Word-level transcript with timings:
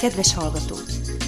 Kedves 0.00 0.34
hallgató! 0.34 0.76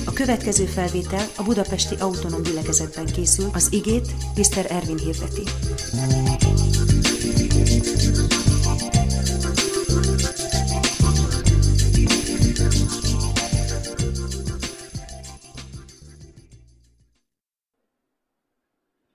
A 0.06 0.12
következő 0.12 0.64
felvétel 0.64 1.26
a 1.36 1.42
Budapesti 1.42 1.94
Autonóm 1.94 2.42
Gyülekezetben 2.42 3.06
készül, 3.06 3.50
az 3.52 3.72
igét 3.72 4.06
Mr. 4.36 4.66
Ervin 4.70 4.98
hirdeti. 4.98 5.42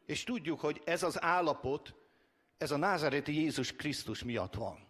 És 0.06 0.24
tudjuk, 0.24 0.60
hogy 0.60 0.82
ez 0.86 1.04
az 1.04 1.22
állapot, 1.22 1.96
ez 2.58 2.72
a 2.72 2.78
názareti 2.78 3.42
Jézus 3.42 3.76
Krisztus 3.76 4.24
miatt 4.24 4.54
van. 4.54 4.88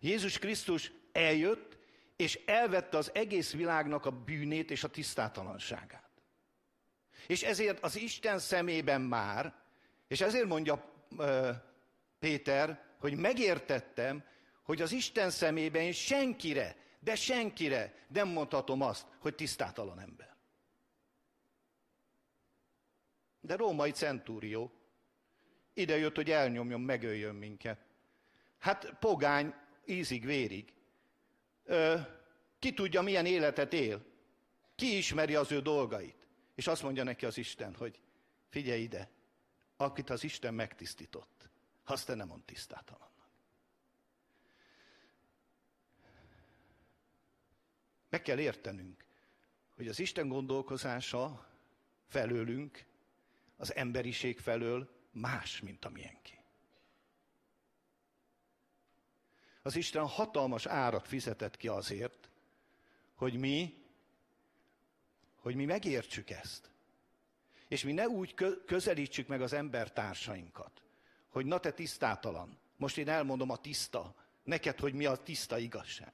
Jézus 0.00 0.38
Krisztus 0.38 0.92
eljött, 1.12 1.77
és 2.18 2.40
elvette 2.46 2.96
az 2.96 3.10
egész 3.14 3.52
világnak 3.52 4.06
a 4.06 4.10
bűnét 4.10 4.70
és 4.70 4.84
a 4.84 4.88
tisztátalanságát. 4.88 6.10
És 7.26 7.42
ezért 7.42 7.84
az 7.84 7.96
Isten 7.96 8.38
szemében 8.38 9.00
már, 9.00 9.54
és 10.08 10.20
ezért 10.20 10.46
mondja 10.46 10.92
Péter, 12.18 12.84
hogy 12.98 13.16
megértettem, 13.16 14.24
hogy 14.62 14.82
az 14.82 14.92
Isten 14.92 15.30
szemében 15.30 15.82
én 15.82 15.92
senkire, 15.92 16.76
de 17.00 17.14
senkire 17.14 17.94
nem 18.08 18.28
mondhatom 18.28 18.82
azt, 18.82 19.06
hogy 19.18 19.34
tisztátalan 19.34 20.00
ember. 20.00 20.36
De 23.40 23.56
római 23.56 23.90
centúrió 23.90 24.72
ide 25.74 25.98
jött, 25.98 26.16
hogy 26.16 26.30
elnyomjon, 26.30 26.80
megöljön 26.80 27.34
minket. 27.34 27.78
Hát 28.58 28.96
pogány, 29.00 29.54
ízig, 29.86 30.24
vérig. 30.24 30.72
Ö, 30.72 30.77
ki 32.58 32.74
tudja, 32.74 33.02
milyen 33.02 33.26
életet 33.26 33.72
él? 33.72 34.04
Ki 34.74 34.96
ismeri 34.96 35.34
az 35.34 35.52
ő 35.52 35.60
dolgait? 35.60 36.26
És 36.54 36.66
azt 36.66 36.82
mondja 36.82 37.04
neki 37.04 37.26
az 37.26 37.38
Isten, 37.38 37.74
hogy 37.74 38.00
figyelj 38.48 38.80
ide, 38.80 39.10
akit 39.76 40.10
az 40.10 40.24
Isten 40.24 40.54
megtisztított, 40.54 41.48
azt 41.84 42.06
te 42.06 42.14
nem 42.14 42.26
mond 42.26 42.44
tisztátalannak. 42.44 43.08
Meg 48.08 48.22
kell 48.22 48.38
értenünk, 48.38 49.04
hogy 49.76 49.88
az 49.88 49.98
Isten 49.98 50.28
gondolkozása 50.28 51.46
felőlünk, 52.06 52.84
az 53.56 53.74
emberiség 53.74 54.38
felől 54.38 54.90
más, 55.10 55.60
mint 55.60 55.84
a 55.84 55.88
miénké. 55.88 56.37
Az 59.62 59.76
Isten 59.76 60.06
hatalmas 60.06 60.66
árat 60.66 61.06
fizetett 61.06 61.56
ki 61.56 61.68
azért, 61.68 62.28
hogy 63.14 63.38
mi, 63.38 63.84
hogy 65.36 65.54
mi 65.54 65.64
megértsük 65.64 66.30
ezt. 66.30 66.70
És 67.68 67.84
mi 67.84 67.92
ne 67.92 68.08
úgy 68.08 68.34
közelítsük 68.66 69.26
meg 69.26 69.42
az 69.42 69.52
embertársainkat, 69.52 70.82
hogy 71.28 71.46
na 71.46 71.58
te 71.60 71.72
tisztátalan, 71.72 72.58
most 72.76 72.98
én 72.98 73.08
elmondom 73.08 73.50
a 73.50 73.56
tiszta, 73.56 74.14
neked, 74.44 74.78
hogy 74.78 74.94
mi 74.94 75.04
a 75.04 75.16
tiszta 75.16 75.58
igazság. 75.58 76.12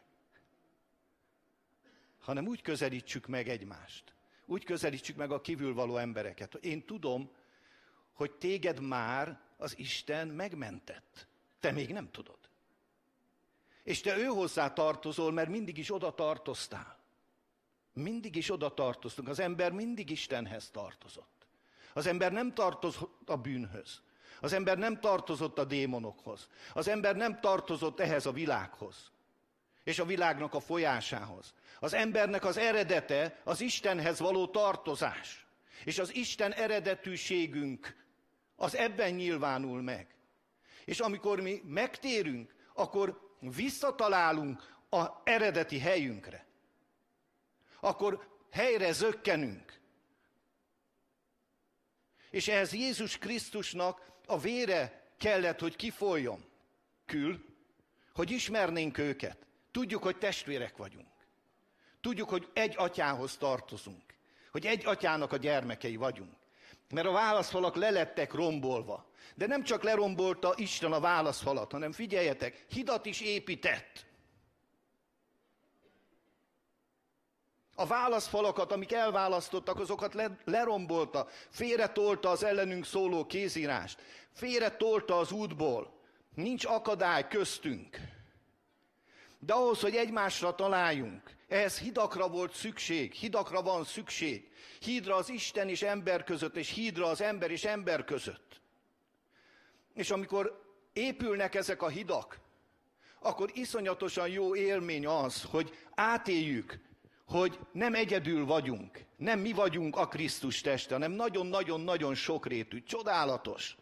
Hanem 2.19 2.47
úgy 2.47 2.63
közelítsük 2.63 3.27
meg 3.27 3.49
egymást. 3.49 4.15
Úgy 4.47 4.65
közelítsük 4.65 5.17
meg 5.17 5.31
a 5.31 5.41
kívülvaló 5.41 5.97
embereket. 5.97 6.55
Én 6.55 6.85
tudom, 6.85 7.31
hogy 8.13 8.33
téged 8.33 8.81
már 8.81 9.41
az 9.57 9.79
Isten 9.79 10.29
megmentett. 10.29 11.27
Te 11.61 11.71
még 11.71 11.93
nem 11.93 12.11
tudod. 12.11 12.39
És 13.85 14.01
te 14.01 14.17
ő 14.17 14.25
hozzá 14.25 14.73
tartozol, 14.73 15.33
mert 15.33 15.49
mindig 15.49 15.79
is 15.79 15.93
oda 15.93 16.15
tartoztál. 16.15 16.99
Mindig 17.93 18.37
is 18.37 18.51
oda 18.51 18.75
tartoztunk. 18.75 19.29
Az 19.29 19.39
ember 19.39 19.73
mindig 19.73 20.11
Istenhez 20.11 20.71
tartozott. 20.71 21.47
Az 21.93 22.07
ember 22.07 22.33
nem 22.33 22.55
tartozott 22.55 23.29
a 23.29 23.37
bűnhöz. 23.37 24.01
Az 24.41 24.53
ember 24.53 24.79
nem 24.79 25.01
tartozott 25.01 25.59
a 25.59 25.65
démonokhoz. 25.65 26.49
Az 26.75 26.89
ember 26.89 27.17
nem 27.17 27.41
tartozott 27.41 28.01
ehhez 28.01 28.27
a 28.27 28.33
világhoz. 28.33 29.11
És 29.85 29.99
a 29.99 30.05
világnak 30.05 30.55
a 30.55 30.61
folyásához. 30.61 31.55
Az 31.81 31.95
embernek 31.95 32.45
az 32.45 32.57
eredete 32.57 33.41
az 33.45 33.61
Istenhez 33.61 34.19
való 34.19 34.47
tartozás. 34.47 35.47
És 35.85 35.99
az 35.99 36.15
Isten 36.15 36.53
eredetűségünk 36.53 37.97
az 38.57 38.77
ebben 38.77 39.13
nyilvánul 39.13 39.83
meg. 39.83 40.15
És 40.85 41.01
amikor 41.01 41.41
mi 41.41 41.63
megtérünk, 41.65 42.55
akkor 42.75 43.34
visszatalálunk 43.51 44.77
a 44.91 45.07
eredeti 45.25 45.79
helyünkre. 45.79 46.47
Akkor 47.81 48.29
helyre 48.51 48.93
zökkenünk. 48.93 49.81
És 52.31 52.49
ehhez 52.49 52.73
Jézus 52.73 53.19
Krisztusnak 53.19 54.11
a 54.27 54.39
vére 54.39 55.13
kellett, 55.17 55.61
hogy 55.61 55.77
kifoljon. 55.77 56.45
Kül, 57.07 57.45
hogy 58.15 58.31
ismernénk 58.31 58.99
őket. 58.99 59.47
Tudjuk, 59.71 60.03
hogy 60.03 60.19
testvérek 60.19 60.77
vagyunk. 60.77 61.09
Tudjuk, 62.01 62.29
hogy 62.29 62.51
egy 62.53 62.75
atyához 62.77 63.37
tartozunk. 63.37 64.15
Hogy 64.51 64.67
egy 64.67 64.87
atyának 64.87 65.33
a 65.33 65.37
gyermekei 65.37 65.97
vagyunk. 65.97 66.44
Mert 66.91 67.07
a 67.07 67.13
válaszfalak 67.13 67.77
lelettek 67.77 68.33
rombolva. 68.33 69.07
De 69.35 69.47
nem 69.47 69.63
csak 69.63 69.83
lerombolta 69.83 70.55
Isten 70.57 70.93
a 70.93 71.01
válaszfalat, 71.01 71.73
hanem 71.73 71.93
figyeljetek, 71.93 72.65
hidat 72.69 73.07
is 73.07 73.21
épített. 73.21 74.07
A 77.75 77.87
válaszfalakat, 77.87 78.73
amik 78.73 78.93
elválasztottak, 78.93 79.81
azokat 79.81 80.15
le, 80.15 80.39
lerombolta, 80.45 81.29
félretolta 81.51 82.31
az 82.31 82.45
ellenünk 82.45 82.85
szóló 82.85 83.27
kézírást, 83.27 84.01
félretolta 84.33 85.19
az 85.19 85.33
útból. 85.33 85.93
Nincs 86.35 86.65
akadály 86.65 87.29
köztünk. 87.29 87.99
De 89.39 89.53
ahhoz, 89.53 89.81
hogy 89.81 89.95
egymásra 89.97 90.55
találjunk, 90.55 91.37
ehhez 91.49 91.79
hidakra 91.79 92.29
volt 92.29 92.53
szükség, 92.55 93.13
hidakra 93.13 93.63
van 93.63 93.85
szükség. 93.85 94.51
Hídra 94.81 95.17
az 95.17 95.29
Isten 95.29 95.69
és 95.69 95.83
ember 95.83 96.25
között, 96.25 96.57
és 96.57 96.71
hídra 96.71 97.07
az 97.07 97.21
ember 97.21 97.51
és 97.51 97.65
ember 97.65 98.05
között. 98.05 98.61
És 99.95 100.11
amikor 100.11 100.63
épülnek 100.93 101.55
ezek 101.55 101.83
a 101.83 101.89
hidak, 101.89 102.39
akkor 103.21 103.51
iszonyatosan 103.55 104.29
jó 104.29 104.57
élmény 104.57 105.07
az, 105.07 105.43
hogy 105.43 105.79
átéljük, 105.95 106.79
hogy 107.27 107.59
nem 107.73 107.95
egyedül 107.95 108.45
vagyunk, 108.45 109.05
nem 109.17 109.39
mi 109.39 109.53
vagyunk 109.53 109.97
a 109.97 110.09
Krisztus 110.09 110.61
teste, 110.61 110.95
hanem 110.95 111.13
nagyon-nagyon-nagyon 111.13 112.15
sokrétű, 112.15 112.83
csodálatos, 112.83 113.77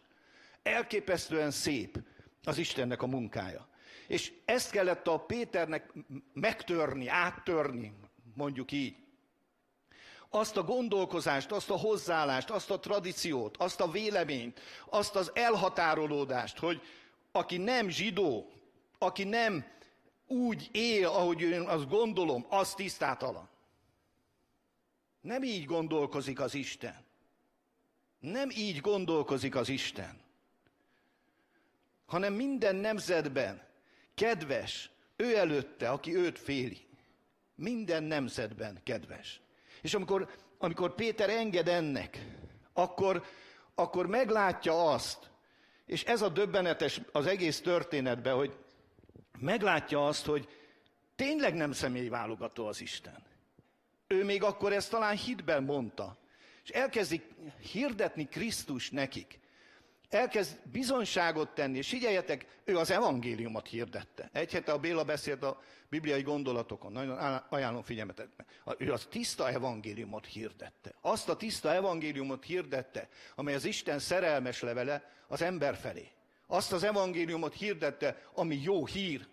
elképesztően 0.63 1.51
szép 1.51 1.97
az 2.43 2.57
Istennek 2.57 3.01
a 3.01 3.07
munkája. 3.07 3.67
És 4.13 4.33
ezt 4.45 4.71
kellett 4.71 5.07
a 5.07 5.17
Péternek 5.17 5.93
megtörni, 6.33 7.07
áttörni, 7.07 7.93
mondjuk 8.35 8.71
így. 8.71 8.95
Azt 10.29 10.57
a 10.57 10.63
gondolkozást, 10.63 11.51
azt 11.51 11.69
a 11.69 11.77
hozzáállást, 11.77 12.49
azt 12.49 12.71
a 12.71 12.79
tradíciót, 12.79 13.57
azt 13.57 13.81
a 13.81 13.91
véleményt, 13.91 14.59
azt 14.89 15.15
az 15.15 15.31
elhatárolódást, 15.33 16.57
hogy 16.59 16.81
aki 17.31 17.57
nem 17.57 17.89
zsidó, 17.89 18.51
aki 18.97 19.23
nem 19.23 19.65
úgy 20.27 20.69
él, 20.71 21.07
ahogy 21.07 21.41
én 21.41 21.61
azt 21.61 21.89
gondolom, 21.89 22.45
az 22.49 22.73
tisztátalan. 22.73 23.49
Nem 25.21 25.43
így 25.43 25.65
gondolkozik 25.65 26.39
az 26.39 26.53
Isten. 26.53 27.05
Nem 28.19 28.49
így 28.49 28.81
gondolkozik 28.81 29.55
az 29.55 29.69
Isten. 29.69 30.21
Hanem 32.05 32.33
minden 32.33 32.75
nemzetben 32.75 33.71
kedves, 34.15 34.89
ő 35.15 35.37
előtte, 35.37 35.89
aki 35.89 36.15
őt 36.15 36.39
féli. 36.39 36.87
Minden 37.55 38.03
nemzetben 38.03 38.79
kedves. 38.83 39.41
És 39.81 39.93
amikor, 39.93 40.29
amikor 40.57 40.95
Péter 40.95 41.29
enged 41.29 41.67
ennek, 41.67 42.25
akkor, 42.73 43.23
akkor 43.75 44.07
meglátja 44.07 44.91
azt, 44.91 45.31
és 45.85 46.03
ez 46.03 46.21
a 46.21 46.29
döbbenetes 46.29 47.01
az 47.11 47.25
egész 47.25 47.61
történetben, 47.61 48.35
hogy 48.35 48.57
meglátja 49.39 50.07
azt, 50.07 50.25
hogy 50.25 50.47
tényleg 51.15 51.53
nem 51.53 51.71
személyválogató 51.71 52.67
az 52.67 52.81
Isten. 52.81 53.23
Ő 54.07 54.23
még 54.23 54.43
akkor 54.43 54.73
ezt 54.73 54.89
talán 54.89 55.17
hitben 55.17 55.63
mondta. 55.63 56.17
És 56.63 56.69
elkezdik 56.69 57.23
hirdetni 57.71 58.27
Krisztus 58.27 58.89
nekik 58.89 59.39
elkezd 60.13 60.57
bizonyságot 60.71 61.49
tenni, 61.49 61.77
és 61.77 61.87
figyeljetek, 61.87 62.45
ő 62.63 62.77
az 62.77 62.91
evangéliumot 62.91 63.67
hirdette. 63.67 64.29
Egy 64.31 64.51
hete 64.51 64.71
a 64.71 64.79
Béla 64.79 65.03
beszélt 65.03 65.43
a 65.43 65.61
bibliai 65.89 66.21
gondolatokon, 66.21 66.91
nagyon 66.91 67.41
ajánlom 67.49 67.83
figyelmetet. 67.83 68.29
Ő 68.77 68.91
az 68.91 69.07
tiszta 69.09 69.49
evangéliumot 69.49 70.25
hirdette. 70.25 70.93
Azt 71.01 71.29
a 71.29 71.35
tiszta 71.35 71.73
evangéliumot 71.73 72.43
hirdette, 72.43 73.09
amely 73.35 73.53
az 73.53 73.65
Isten 73.65 73.99
szerelmes 73.99 74.61
levele 74.61 75.11
az 75.27 75.41
ember 75.41 75.75
felé. 75.75 76.07
Azt 76.47 76.71
az 76.71 76.83
evangéliumot 76.83 77.53
hirdette, 77.53 78.27
ami 78.33 78.59
jó 78.63 78.85
hír. 78.85 79.27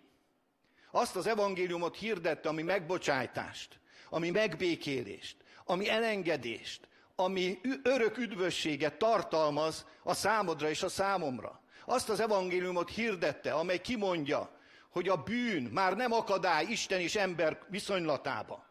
Azt 0.91 1.15
az 1.15 1.27
evangéliumot 1.27 1.97
hirdette, 1.97 2.49
ami 2.49 2.61
megbocsájtást. 2.61 3.79
ami 4.13 4.29
megbékélést, 4.29 5.35
ami 5.65 5.89
elengedést, 5.89 6.87
ami 7.21 7.59
örök 7.83 8.17
üdvösséget 8.17 8.97
tartalmaz 8.97 9.85
a 10.03 10.13
számodra 10.13 10.69
és 10.69 10.83
a 10.83 10.89
számomra. 10.89 11.61
Azt 11.85 12.09
az 12.09 12.19
evangéliumot 12.19 12.89
hirdette, 12.89 13.51
amely 13.53 13.81
kimondja, 13.81 14.49
hogy 14.89 15.09
a 15.09 15.23
bűn 15.23 15.63
már 15.63 15.95
nem 15.95 16.11
akadály 16.11 16.65
Isten 16.65 16.99
és 16.99 17.15
ember 17.15 17.59
viszonylatába. 17.67 18.65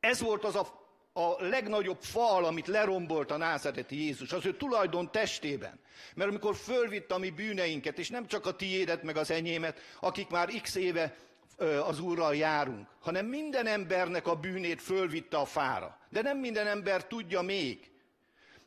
Ez 0.00 0.20
volt 0.20 0.44
az 0.44 0.56
a, 0.56 0.66
a 1.12 1.44
legnagyobb 1.44 2.02
fal, 2.02 2.44
amit 2.44 2.66
lerombolt 2.66 3.30
a 3.30 3.36
názereti 3.36 4.04
Jézus, 4.04 4.32
az 4.32 4.46
ő 4.46 4.56
tulajdon 4.56 5.10
testében. 5.10 5.80
Mert 6.14 6.30
amikor 6.30 6.56
fölvitt 6.56 7.10
a 7.10 7.18
mi 7.18 7.30
bűneinket, 7.30 7.98
és 7.98 8.08
nem 8.08 8.26
csak 8.26 8.46
a 8.46 8.56
tiédet 8.56 9.02
meg 9.02 9.16
az 9.16 9.30
enyémet, 9.30 9.80
akik 10.00 10.28
már 10.28 10.48
x 10.62 10.74
éve 10.74 11.16
az 11.58 12.00
Úrral 12.00 12.36
járunk, 12.36 12.88
hanem 13.00 13.26
minden 13.26 13.66
embernek 13.66 14.26
a 14.26 14.36
bűnét 14.36 14.82
fölvitte 14.82 15.36
a 15.36 15.44
fára. 15.44 16.00
De 16.08 16.22
nem 16.22 16.38
minden 16.38 16.66
ember 16.66 17.06
tudja 17.06 17.42
még. 17.42 17.90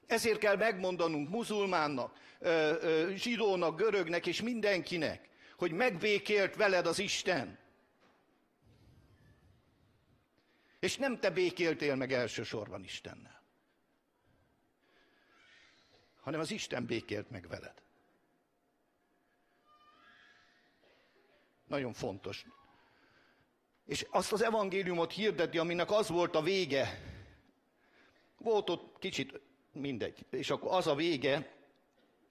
Ezért 0.08 0.40
kell 0.40 0.56
megmondanunk 0.56 1.30
muzulmánnak, 1.30 2.18
zsidónak, 3.14 3.78
görögnek 3.78 4.28
és 4.28 4.42
mindenkinek, 4.42 5.30
hogy 5.58 5.72
megbékélt 5.72 6.56
veled 6.56 6.86
az 6.86 7.00
Isten. 7.00 7.58
És 10.80 10.98
nem 10.98 11.20
te 11.20 11.30
békéltél 11.32 11.96
meg 11.96 12.14
elsősorban 12.14 12.84
Istennel, 12.84 13.44
hanem 16.22 16.40
az 16.40 16.52
Isten 16.52 16.86
békélt 16.86 17.30
meg 17.30 17.48
veled. 17.48 17.82
Nagyon 21.68 21.94
fontos. 21.94 22.46
És 23.90 24.06
azt 24.10 24.32
az 24.32 24.44
evangéliumot 24.44 25.12
hirdeti, 25.12 25.58
aminek 25.58 25.92
az 25.92 26.10
volt 26.10 26.36
a 26.36 26.42
vége. 26.42 27.02
Volt 28.38 28.70
ott 28.70 29.00
kicsit 29.00 29.42
mindegy. 29.72 30.26
És 30.30 30.50
akkor 30.50 30.72
az 30.72 30.88
a 30.88 30.96
vége, 30.96 31.54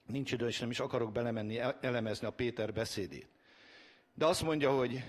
nincs 0.05 0.31
idő, 0.31 0.47
és 0.47 0.59
nem 0.59 0.69
is 0.69 0.79
akarok 0.79 1.11
belemenni, 1.11 1.59
elemezni 1.81 2.27
a 2.27 2.31
Péter 2.31 2.73
beszédét. 2.73 3.27
De 4.13 4.25
azt 4.25 4.41
mondja, 4.41 4.71
hogy 4.71 5.03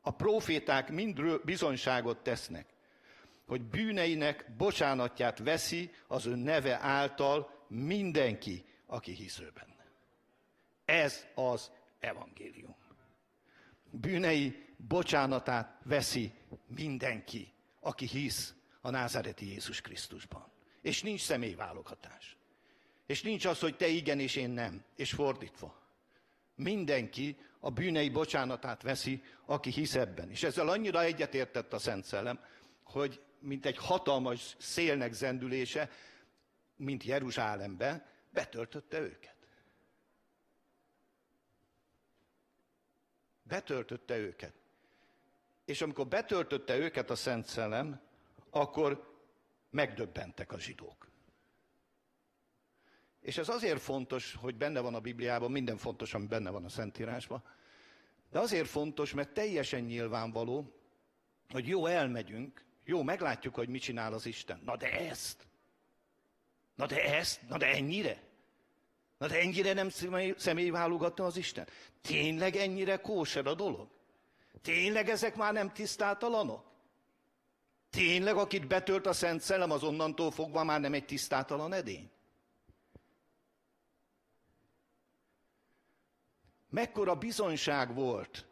a 0.00 0.10
proféták 0.10 0.90
mind 0.90 1.40
bizonyságot 1.44 2.18
tesznek, 2.18 2.66
hogy 3.46 3.62
bűneinek 3.62 4.50
bocsánatját 4.56 5.38
veszi 5.38 5.90
az 6.06 6.26
ő 6.26 6.34
neve 6.34 6.78
által 6.80 7.64
mindenki, 7.68 8.64
aki 8.86 9.12
hisz. 9.12 9.42
Ez 10.84 11.26
az 11.34 11.70
evangélium. 11.98 12.76
Bűnei 13.90 14.65
bocsánatát 14.76 15.80
veszi 15.84 16.32
mindenki, 16.66 17.52
aki 17.80 18.06
hisz 18.06 18.54
a 18.80 18.90
názáreti 18.90 19.46
Jézus 19.46 19.80
Krisztusban. 19.80 20.52
És 20.80 21.02
nincs 21.02 21.20
személyválogatás. 21.20 22.36
És 23.06 23.22
nincs 23.22 23.44
az, 23.44 23.60
hogy 23.60 23.76
te 23.76 23.86
igen 23.86 24.20
és 24.20 24.36
én 24.36 24.50
nem. 24.50 24.84
És 24.96 25.12
fordítva. 25.12 25.82
Mindenki 26.54 27.36
a 27.60 27.70
bűnei 27.70 28.08
bocsánatát 28.08 28.82
veszi, 28.82 29.22
aki 29.44 29.70
hisz 29.70 29.94
ebben. 29.94 30.30
És 30.30 30.42
ezzel 30.42 30.68
annyira 30.68 31.02
egyetértett 31.02 31.72
a 31.72 31.78
Szent 31.78 32.04
Szellem, 32.04 32.40
hogy 32.82 33.20
mint 33.38 33.66
egy 33.66 33.76
hatalmas 33.76 34.56
szélnek 34.58 35.12
zendülése, 35.12 35.90
mint 36.76 37.04
Jeruzsálembe, 37.04 38.12
betöltötte 38.30 39.00
őket. 39.00 39.36
Betöltötte 43.42 44.16
őket. 44.16 44.65
És 45.66 45.82
amikor 45.82 46.06
betöltötte 46.06 46.76
őket 46.76 47.10
a 47.10 47.14
Szent 47.14 47.46
Szellem, 47.46 48.00
akkor 48.50 49.14
megdöbbentek 49.70 50.52
a 50.52 50.58
zsidók. 50.58 51.08
És 53.20 53.38
ez 53.38 53.48
azért 53.48 53.80
fontos, 53.80 54.34
hogy 54.34 54.54
benne 54.54 54.80
van 54.80 54.94
a 54.94 55.00
Bibliában, 55.00 55.50
minden 55.50 55.76
fontos, 55.76 56.14
ami 56.14 56.26
benne 56.26 56.50
van 56.50 56.64
a 56.64 56.68
Szentírásban, 56.68 57.44
de 58.30 58.38
azért 58.38 58.68
fontos, 58.68 59.12
mert 59.12 59.32
teljesen 59.32 59.80
nyilvánvaló, 59.80 60.72
hogy 61.48 61.66
jó, 61.66 61.86
elmegyünk, 61.86 62.64
jó, 62.84 63.02
meglátjuk, 63.02 63.54
hogy 63.54 63.68
mit 63.68 63.82
csinál 63.82 64.12
az 64.12 64.26
Isten. 64.26 64.60
Na 64.64 64.76
de 64.76 64.90
ezt? 65.08 65.46
Na 66.74 66.86
de 66.86 67.14
ezt? 67.16 67.48
Na 67.48 67.56
de 67.56 67.66
ennyire? 67.66 68.22
Na 69.18 69.26
de 69.26 69.40
ennyire 69.40 69.72
nem 69.72 69.88
személyválogatta 70.36 71.24
az 71.24 71.36
Isten? 71.36 71.68
Tényleg 72.00 72.56
ennyire 72.56 72.96
kóser 72.96 73.46
a 73.46 73.54
dolog? 73.54 73.95
Tényleg 74.62 75.08
ezek 75.08 75.36
már 75.36 75.52
nem 75.52 75.72
tisztátalanok? 75.72 76.64
Tényleg, 77.90 78.36
akit 78.36 78.66
betölt 78.66 79.06
a 79.06 79.12
Szent 79.12 79.40
Szellem, 79.40 79.70
az 79.70 79.82
onnantól 79.82 80.30
fogva 80.30 80.64
már 80.64 80.80
nem 80.80 80.94
egy 80.94 81.04
tisztátalan 81.04 81.72
edény? 81.72 82.10
Mekkora 86.70 87.14
bizonyság 87.14 87.94
volt 87.94 88.46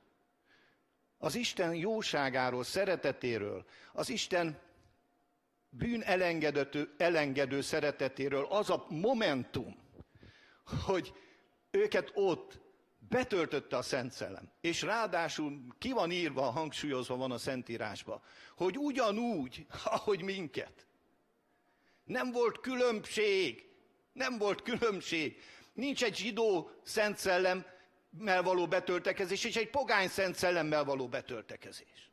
az 1.19 1.35
Isten 1.35 1.75
jóságáról, 1.75 2.65
szeretetéről, 2.65 3.65
az 3.93 4.09
Isten 4.09 4.61
bűn 5.69 6.03
elengedő, 6.03 6.95
elengedő 6.97 7.61
szeretetéről 7.61 8.45
az 8.45 8.71
a 8.71 8.87
momentum, 8.89 9.77
hogy 10.85 11.13
őket 11.71 12.11
ott 12.15 12.61
betöltötte 13.15 13.77
a 13.77 13.83
Szent 13.83 14.13
Szellem. 14.13 14.51
És 14.61 14.83
ráadásul 14.83 15.75
ki 15.79 15.93
van 15.93 16.11
írva, 16.11 16.43
hangsúlyozva 16.43 17.17
van 17.17 17.31
a 17.31 17.39
Szentírásban, 17.39 18.23
hogy 18.57 18.79
ugyanúgy, 18.79 19.67
ahogy 19.85 20.23
minket. 20.23 20.87
Nem 22.05 22.33
volt 22.33 22.61
különbség. 22.61 23.69
Nem 24.13 24.39
volt 24.39 24.63
különbség. 24.63 25.43
Nincs 25.73 26.05
egy 26.05 26.17
zsidó 26.17 26.71
Szent 26.83 27.17
Szellemmel 27.17 28.43
való 28.43 28.67
betöltekezés, 28.67 29.45
és 29.45 29.57
egy 29.57 29.71
pogány 29.71 30.09
Szent 30.09 30.35
Szellemmel 30.35 30.85
való 30.85 31.09
betöltekezés. 31.09 32.11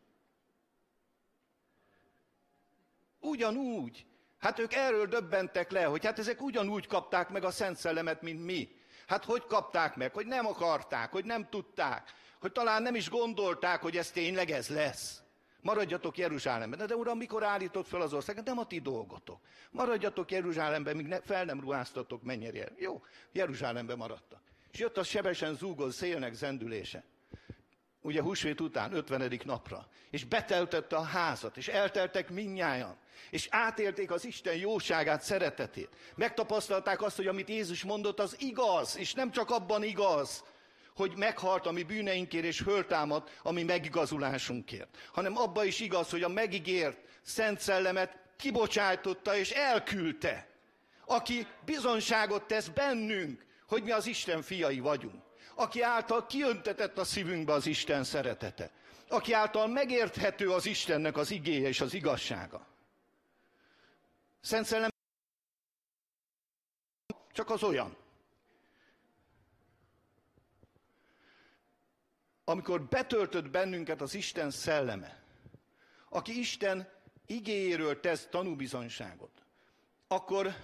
Ugyanúgy. 3.19 4.05
Hát 4.37 4.59
ők 4.59 4.73
erről 4.73 5.05
döbbentek 5.05 5.71
le, 5.71 5.83
hogy 5.83 6.05
hát 6.05 6.19
ezek 6.19 6.41
ugyanúgy 6.41 6.87
kapták 6.87 7.29
meg 7.29 7.43
a 7.43 7.51
Szent 7.51 7.77
Szellemet, 7.77 8.21
mint 8.21 8.45
mi. 8.45 8.80
Hát 9.11 9.25
hogy 9.25 9.45
kapták 9.45 9.95
meg? 9.95 10.13
Hogy 10.13 10.25
nem 10.25 10.45
akarták, 10.45 11.11
hogy 11.11 11.25
nem 11.25 11.49
tudták, 11.49 12.13
hogy 12.39 12.51
talán 12.51 12.81
nem 12.81 12.95
is 12.95 13.09
gondolták, 13.09 13.81
hogy 13.81 13.97
ez 13.97 14.11
tényleg 14.11 14.49
ez 14.49 14.67
lesz. 14.67 15.21
Maradjatok 15.61 16.17
Jeruzsálemben. 16.17 16.87
De 16.87 16.95
uram, 16.95 17.17
mikor 17.17 17.43
állított 17.43 17.87
fel 17.87 18.01
az 18.01 18.13
országot? 18.13 18.45
Nem 18.45 18.57
a 18.57 18.65
ti 18.65 18.79
dolgotok. 18.79 19.39
Maradjatok 19.71 20.31
Jeruzsálemben, 20.31 20.95
míg 20.95 21.05
ne, 21.05 21.21
fel 21.21 21.45
nem 21.45 21.59
ruháztatok 21.59 22.23
mennyire. 22.23 22.67
Jó, 22.77 23.01
Jeruzsálemben 23.31 23.97
maradtak. 23.97 24.41
És 24.71 24.79
jött 24.79 24.97
a 24.97 25.03
sebesen 25.03 25.55
zúgó 25.55 25.89
szélnek 25.89 26.33
zendülése 26.33 27.03
ugye 28.01 28.21
húsvét 28.21 28.61
után, 28.61 28.93
50. 28.93 29.39
napra, 29.43 29.87
és 30.09 30.23
beteltette 30.23 30.95
a 30.95 31.01
házat, 31.01 31.57
és 31.57 31.67
elteltek 31.67 32.29
minnyájan, 32.29 32.97
és 33.29 33.47
átélték 33.49 34.11
az 34.11 34.25
Isten 34.25 34.55
jóságát, 34.55 35.21
szeretetét. 35.21 35.89
Megtapasztalták 36.15 37.01
azt, 37.01 37.15
hogy 37.15 37.27
amit 37.27 37.49
Jézus 37.49 37.83
mondott, 37.83 38.19
az 38.19 38.35
igaz, 38.39 38.97
és 38.97 39.13
nem 39.13 39.31
csak 39.31 39.49
abban 39.49 39.83
igaz, 39.83 40.43
hogy 40.95 41.13
meghalt 41.15 41.65
a 41.65 41.71
mi 41.71 41.83
bűneinkért, 41.83 42.45
és 42.45 42.59
föltámadt 42.59 43.39
a 43.43 43.51
mi 43.51 43.63
megigazulásunkért, 43.63 44.97
hanem 45.13 45.37
abban 45.37 45.65
is 45.65 45.79
igaz, 45.79 46.09
hogy 46.09 46.23
a 46.23 46.29
megígért 46.29 46.97
Szent 47.21 47.59
Szellemet 47.59 48.17
kibocsájtotta 48.37 49.35
és 49.35 49.51
elküldte, 49.51 50.49
aki 51.05 51.47
bizonságot 51.65 52.43
tesz 52.43 52.67
bennünk, 52.67 53.45
hogy 53.67 53.83
mi 53.83 53.91
az 53.91 54.07
Isten 54.07 54.41
fiai 54.41 54.79
vagyunk 54.79 55.29
aki 55.55 55.81
által 55.81 56.25
kiöntetett 56.25 56.97
a 56.97 57.03
szívünkbe 57.03 57.53
az 57.53 57.65
Isten 57.65 58.03
szeretete, 58.03 58.71
aki 59.07 59.33
által 59.33 59.67
megérthető 59.67 60.51
az 60.51 60.65
Istennek 60.65 61.17
az 61.17 61.31
igéje 61.31 61.67
és 61.67 61.81
az 61.81 61.93
igazsága. 61.93 62.67
Szent 64.41 64.65
Szellem 64.65 64.89
csak 67.31 67.49
az 67.49 67.63
olyan, 67.63 67.95
amikor 72.43 72.83
betöltött 72.83 73.49
bennünket 73.49 74.01
az 74.01 74.13
Isten 74.13 74.51
szelleme, 74.51 75.23
aki 76.09 76.39
Isten 76.39 76.89
igéjéről 77.25 77.99
tesz 77.99 78.27
tanúbizonyságot, 78.29 79.31
akkor 80.07 80.55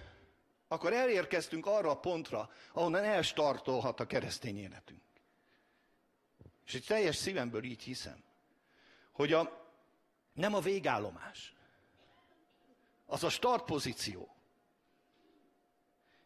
akkor 0.68 0.94
elérkeztünk 0.94 1.66
arra 1.66 1.90
a 1.90 2.00
pontra, 2.00 2.50
ahonnan 2.74 3.04
elstartolhat 3.04 4.00
a 4.00 4.06
keresztény 4.06 4.58
életünk. 4.58 5.02
És 6.66 6.74
egy 6.74 6.86
teljes 6.86 7.16
szívemből 7.16 7.64
így 7.64 7.84
hiszem, 7.84 8.24
hogy 9.12 9.34
a, 9.34 9.72
nem 10.34 10.54
a 10.54 10.60
végállomás, 10.60 11.56
az 13.06 13.24
a 13.24 13.30
startpozíció. 13.30 14.36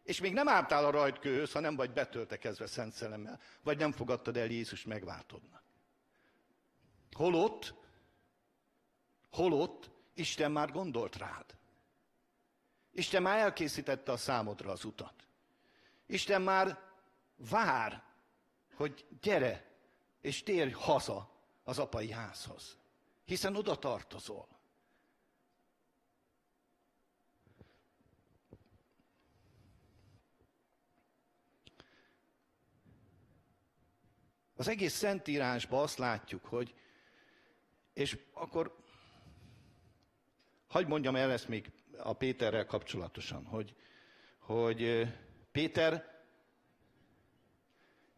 És 0.04 0.22
még 0.22 0.34
nem 0.34 0.48
álltál 0.48 0.86
a 0.86 0.92
rajtkőhöz, 0.92 1.52
ha 1.52 1.60
nem 1.60 1.76
vagy 1.76 1.92
betöltekezve 1.92 2.68
Szent 2.68 2.94
Szelemmel, 2.94 3.40
vagy 3.64 3.78
nem 3.78 3.92
fogadtad 3.92 4.38
el 4.38 4.46
Jézus 4.46 4.84
megváltodnak. 4.84 5.64
Holott, 7.12 7.74
holott 9.32 9.90
Isten 10.14 10.52
már 10.52 10.72
gondolt 10.72 11.16
rád. 11.16 11.46
Isten 12.92 13.22
már 13.22 13.38
elkészítette 13.38 14.12
a 14.12 14.18
számodra 14.18 14.72
az 14.72 14.86
utat. 14.86 15.28
Isten 16.06 16.42
már 16.42 16.80
vár, 17.36 18.04
hogy 18.76 19.06
gyere, 19.22 19.76
és 20.22 20.44
térj 20.44 20.72
haza 20.72 21.32
az 21.64 21.80
apai 21.80 22.12
házhoz. 22.12 22.78
Hiszen 23.26 23.56
oda 23.56 23.80
tartozol. 23.80 24.48
Az 34.56 34.68
egész 34.68 34.94
Szentírásban 34.94 35.82
azt 35.82 35.98
látjuk, 35.98 36.46
hogy, 36.46 36.76
és 37.94 38.18
akkor 38.34 38.78
hagyd 40.68 40.88
mondjam 40.88 41.16
el 41.16 41.32
ezt 41.32 41.48
még 41.48 41.72
a 42.04 42.14
Péterrel 42.14 42.66
kapcsolatosan, 42.66 43.46
hogy, 43.46 43.76
hogy 44.38 45.08
Péter, 45.52 46.24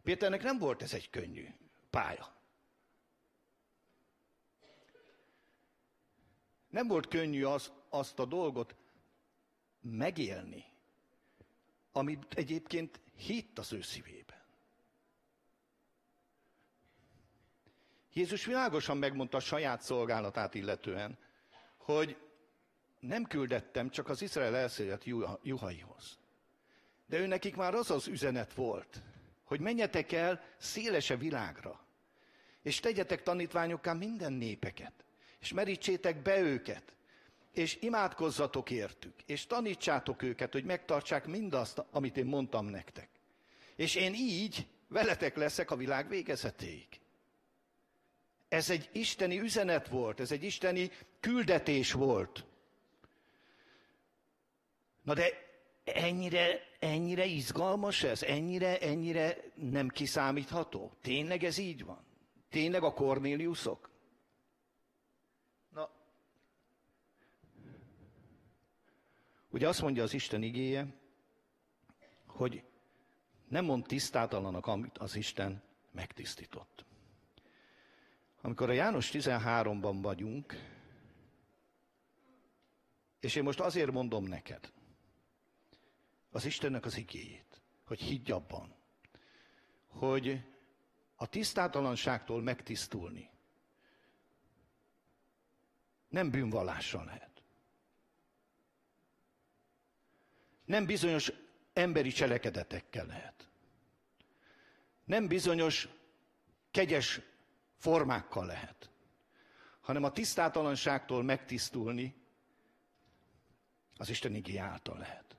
Péternek 0.02 0.42
nem 0.42 0.58
volt 0.58 0.82
ez 0.82 0.94
egy 0.94 1.10
könnyű 1.10 1.46
pálya. 1.90 2.32
Nem 6.68 6.86
volt 6.86 7.08
könnyű 7.08 7.44
az, 7.44 7.72
azt 7.88 8.18
a 8.18 8.24
dolgot 8.24 8.74
megélni, 9.80 10.64
amit 11.92 12.34
egyébként 12.34 13.00
hitt 13.16 13.58
az 13.58 13.72
ő 13.72 13.82
szívében. 13.82 14.42
Jézus 18.12 18.44
világosan 18.44 18.96
megmondta 18.96 19.36
a 19.36 19.40
saját 19.40 19.82
szolgálatát 19.82 20.54
illetően, 20.54 21.18
hogy 21.76 22.16
nem 23.06 23.24
küldettem 23.24 23.90
csak 23.90 24.08
az 24.08 24.22
Izrael 24.22 24.56
elszélet 24.56 25.04
juhaihoz. 25.42 26.18
De 27.06 27.18
ő 27.18 27.26
nekik 27.26 27.56
már 27.56 27.74
az 27.74 27.90
az 27.90 28.06
üzenet 28.06 28.54
volt, 28.54 29.02
hogy 29.44 29.60
menjetek 29.60 30.12
el 30.12 30.42
szélese 30.56 31.16
világra, 31.16 31.80
és 32.62 32.80
tegyetek 32.80 33.22
tanítványokká 33.22 33.92
minden 33.92 34.32
népeket, 34.32 34.92
és 35.38 35.52
merítsétek 35.52 36.22
be 36.22 36.40
őket, 36.40 36.94
és 37.52 37.78
imádkozzatok 37.80 38.70
értük, 38.70 39.14
és 39.26 39.46
tanítsátok 39.46 40.22
őket, 40.22 40.52
hogy 40.52 40.64
megtartsák 40.64 41.26
mindazt, 41.26 41.84
amit 41.90 42.16
én 42.16 42.26
mondtam 42.26 42.66
nektek. 42.66 43.08
És 43.76 43.94
én 43.94 44.14
így 44.14 44.66
veletek 44.88 45.36
leszek 45.36 45.70
a 45.70 45.76
világ 45.76 46.08
végezetéig. 46.08 46.88
Ez 48.48 48.70
egy 48.70 48.88
isteni 48.92 49.40
üzenet 49.40 49.88
volt, 49.88 50.20
ez 50.20 50.32
egy 50.32 50.42
isteni 50.42 50.90
küldetés 51.20 51.92
volt. 51.92 52.44
Na 55.04 55.14
de 55.14 55.30
ennyire, 55.84 56.60
ennyire 56.78 57.24
izgalmas 57.24 58.02
ez? 58.02 58.22
Ennyire, 58.22 58.78
ennyire 58.78 59.36
nem 59.54 59.88
kiszámítható? 59.88 60.92
Tényleg 61.00 61.44
ez 61.44 61.58
így 61.58 61.84
van? 61.84 62.04
Tényleg 62.48 62.82
a 62.82 62.92
Kornéliuszok? 62.92 63.90
Na, 65.68 65.90
ugye 69.50 69.68
azt 69.68 69.82
mondja 69.82 70.02
az 70.02 70.14
Isten 70.14 70.42
igéje, 70.42 70.86
hogy 72.26 72.64
nem 73.48 73.64
mond 73.64 73.86
tisztátalanak, 73.86 74.66
amit 74.66 74.98
az 74.98 75.16
Isten 75.16 75.62
megtisztított. 75.92 76.84
Amikor 78.40 78.68
a 78.68 78.72
János 78.72 79.10
13-ban 79.12 79.98
vagyunk, 80.02 80.54
és 83.20 83.34
én 83.34 83.42
most 83.42 83.60
azért 83.60 83.90
mondom 83.90 84.24
neked, 84.24 84.72
az 86.34 86.44
Istennek 86.44 86.84
az 86.84 86.96
igéjét, 86.96 87.60
hogy 87.84 88.00
higgy 88.00 88.30
abban, 88.30 88.74
hogy 89.86 90.40
a 91.16 91.26
tisztátalanságtól 91.26 92.42
megtisztulni 92.42 93.30
nem 96.08 96.30
bűnvallással 96.30 97.04
lehet. 97.04 97.42
Nem 100.64 100.86
bizonyos 100.86 101.32
emberi 101.72 102.10
cselekedetekkel 102.10 103.06
lehet. 103.06 103.48
Nem 105.04 105.26
bizonyos 105.26 105.88
kegyes 106.70 107.20
formákkal 107.76 108.46
lehet, 108.46 108.90
hanem 109.80 110.04
a 110.04 110.12
tisztátalanságtól 110.12 111.22
megtisztulni 111.22 112.14
az 113.96 114.08
Isten 114.08 114.34
igé 114.34 114.56
által 114.56 114.98
lehet. 114.98 115.33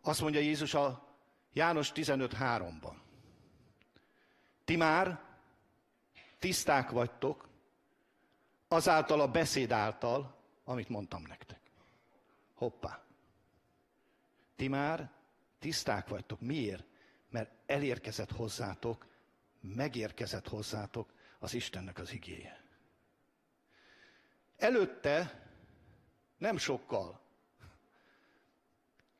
Azt 0.00 0.20
mondja 0.20 0.40
Jézus 0.40 0.74
a 0.74 1.08
János 1.52 1.92
15.3-ban. 1.94 2.94
Ti 4.64 4.76
már 4.76 5.20
tiszták 6.38 6.90
vagytok, 6.90 7.48
azáltal 8.68 9.20
a 9.20 9.30
beszéd 9.30 9.72
által, 9.72 10.36
amit 10.64 10.88
mondtam 10.88 11.22
nektek. 11.22 11.60
Hoppá. 12.54 13.02
Ti 14.56 14.68
már 14.68 15.10
tiszták 15.58 16.08
vagytok. 16.08 16.40
Miért? 16.40 16.84
Mert 17.28 17.50
elérkezett 17.66 18.30
hozzátok 18.32 19.08
megérkezett 19.60 20.48
hozzátok 20.48 21.12
az 21.38 21.54
Istennek 21.54 21.98
az 21.98 22.12
igéje. 22.12 22.64
Előtte 24.56 25.44
nem 26.38 26.56
sokkal. 26.56 27.20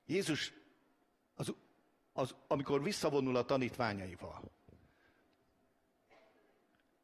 Jézus, 0.06 0.52
az, 2.20 2.34
amikor 2.46 2.82
visszavonul 2.82 3.36
a 3.36 3.44
tanítványaival, 3.44 4.42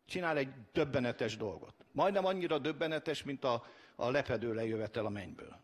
csinál 0.06 0.37
egy 0.37 0.49
döbbenetes 0.73 1.37
dolgot. 1.37 1.75
Majdnem 1.92 2.25
annyira 2.25 2.58
döbbenetes, 2.58 3.23
mint 3.23 3.44
a, 3.44 3.64
a 3.96 4.11
lepedő 4.11 4.54
lejövetel 4.54 5.06
a 5.06 5.08
mennyből. 5.08 5.61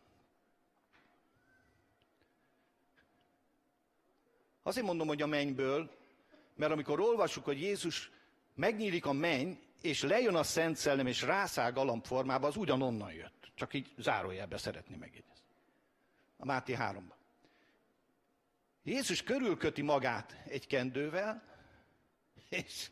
Azért 4.62 4.87
mondom, 4.87 5.06
hogy 5.06 5.23
a 5.23 5.26
mennyből, 5.26 5.90
mert 6.54 6.73
amikor 6.73 7.00
olvassuk, 7.00 7.44
hogy 7.44 7.61
Jézus 7.61 8.11
megnyílik 8.54 9.06
a 9.06 9.12
menny, 9.12 9.52
és 9.80 10.02
lejön 10.02 10.35
a 10.35 10.42
Szent 10.42 10.76
Szellem, 10.76 11.06
és 11.06 11.23
rászáll 11.23 11.73
galambformába, 11.73 12.47
az 12.47 12.56
ugyanonnan 12.56 13.12
jött. 13.12 13.50
Csak 13.54 13.75
így 13.75 13.94
zárójelbe 13.99 14.56
szeretni 14.56 14.97
megjegyezni. 14.97 15.44
A 16.37 16.44
Máté 16.44 16.73
3 16.73 17.12
Jézus 18.82 19.22
körülköti 19.22 19.82
magát 19.82 20.42
egy 20.46 20.66
kendővel, 20.66 21.42
és 22.48 22.90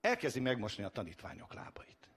elkezdi 0.00 0.40
megmosni 0.40 0.84
a 0.84 0.88
tanítványok 0.88 1.54
lábait. 1.54 2.08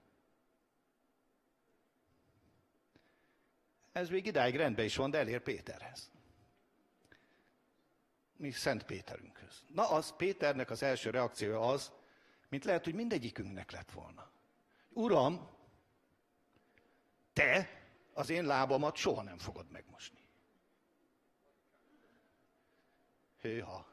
Ez 3.92 4.08
még 4.08 4.26
idáig 4.26 4.56
rendben 4.56 4.84
is 4.84 4.96
van, 4.96 5.10
de 5.10 5.18
elér 5.18 5.40
Péterhez 5.40 6.10
mi 8.42 8.50
Szent 8.50 8.82
Péterünkhöz. 8.82 9.64
Na 9.68 9.90
az 9.90 10.16
Péternek 10.16 10.70
az 10.70 10.82
első 10.82 11.10
reakciója 11.10 11.60
az, 11.60 11.92
mint 12.48 12.64
lehet, 12.64 12.84
hogy 12.84 12.94
mindegyikünknek 12.94 13.70
lett 13.70 13.90
volna. 13.90 14.30
Uram, 14.88 15.48
te 17.32 17.68
az 18.12 18.30
én 18.30 18.44
lábamat 18.44 18.96
soha 18.96 19.22
nem 19.22 19.38
fogod 19.38 19.70
megmosni. 19.70 20.21
Hőha. 23.42 23.86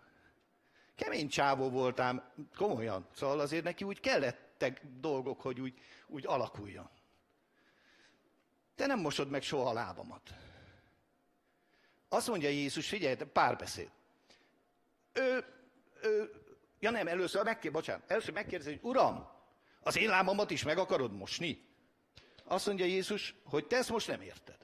Kemény 0.95 1.29
csávó 1.29 1.69
voltám, 1.69 2.31
komolyan. 2.55 3.07
Szóval 3.15 3.39
azért 3.39 3.63
neki 3.63 3.83
úgy 3.83 3.99
kellettek 3.99 4.81
dolgok, 4.99 5.41
hogy 5.41 5.59
úgy, 5.59 5.79
úgy 6.07 6.25
alakuljon. 6.25 6.89
Te 8.75 8.85
nem 8.85 8.99
mosod 8.99 9.29
meg 9.29 9.41
soha 9.41 9.69
a 9.69 9.73
lábamat. 9.73 10.33
Azt 12.09 12.27
mondja 12.27 12.49
Jézus, 12.49 12.87
figyelj, 12.87 13.15
párbeszéd 13.15 13.91
ő, 15.19 15.45
ő, 16.01 16.31
ja 16.79 16.89
nem, 16.91 17.07
először 17.07 17.43
megkérdezi, 17.43 17.73
bocsánat, 17.73 18.11
először 18.11 18.33
megkérdezi, 18.33 18.69
hogy 18.69 18.79
Uram, 18.89 19.27
az 19.81 19.97
én 19.97 20.09
lábamat 20.09 20.51
is 20.51 20.63
meg 20.63 20.77
akarod 20.77 21.13
mosni? 21.13 21.67
Azt 22.43 22.65
mondja 22.65 22.85
Jézus, 22.85 23.35
hogy 23.43 23.67
te 23.67 23.77
ezt 23.77 23.89
most 23.89 24.07
nem 24.07 24.21
érted. 24.21 24.57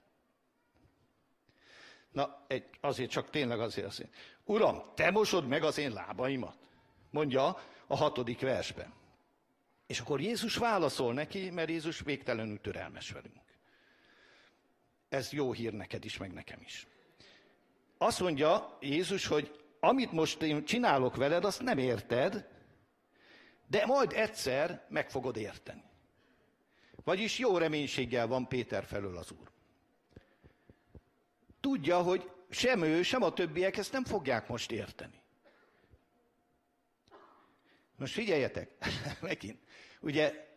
Na, 2.15 2.43
egy, 2.47 2.63
azért 2.81 3.09
csak 3.11 3.29
tényleg 3.29 3.59
azért 3.59 3.85
mondja. 3.85 4.09
Uram, 4.45 4.83
te 4.93 5.11
mosod 5.11 5.47
meg 5.47 5.63
az 5.63 5.77
én 5.77 5.91
lábaimat? 5.91 6.57
Mondja 7.09 7.61
a 7.87 7.95
hatodik 7.95 8.41
versben. 8.41 8.93
És 9.87 9.99
akkor 9.99 10.21
Jézus 10.21 10.55
válaszol 10.55 11.13
neki, 11.13 11.49
mert 11.49 11.69
Jézus 11.69 11.99
végtelenül 11.99 12.61
türelmes 12.61 13.11
velünk. 13.11 13.41
Ez 15.09 15.31
jó 15.31 15.51
hír 15.51 15.73
neked 15.73 16.05
is, 16.05 16.17
meg 16.17 16.33
nekem 16.33 16.61
is. 16.61 16.87
Azt 17.97 18.19
mondja 18.19 18.77
Jézus, 18.81 19.27
hogy 19.27 19.59
amit 19.79 20.11
most 20.11 20.41
én 20.41 20.65
csinálok 20.65 21.15
veled, 21.15 21.45
azt 21.45 21.61
nem 21.61 21.77
érted, 21.77 22.47
de 23.67 23.85
majd 23.85 24.11
egyszer 24.13 24.85
meg 24.89 25.09
fogod 25.09 25.37
érteni. 25.37 25.83
Vagyis 27.03 27.37
jó 27.37 27.57
reménységgel 27.57 28.27
van 28.27 28.47
Péter 28.47 28.83
felől 28.83 29.17
az 29.17 29.31
Úr. 29.31 29.53
Tudja, 31.65 32.01
hogy 32.01 32.31
sem 32.49 32.83
ő, 32.83 33.01
sem 33.01 33.23
a 33.23 33.33
többiek 33.33 33.77
ezt 33.77 33.91
nem 33.91 34.03
fogják 34.03 34.47
most 34.47 34.71
érteni. 34.71 35.21
Most 37.95 38.13
figyeljetek, 38.13 38.69
megint. 39.21 39.59
Ugye 40.01 40.47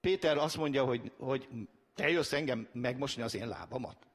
Péter 0.00 0.36
azt 0.36 0.56
mondja, 0.56 0.84
hogy, 0.84 1.12
hogy 1.18 1.48
te 1.94 2.08
jössz 2.08 2.32
engem 2.32 2.68
megmosni 2.72 3.22
az 3.22 3.34
én 3.34 3.48
lábamat. 3.48 4.06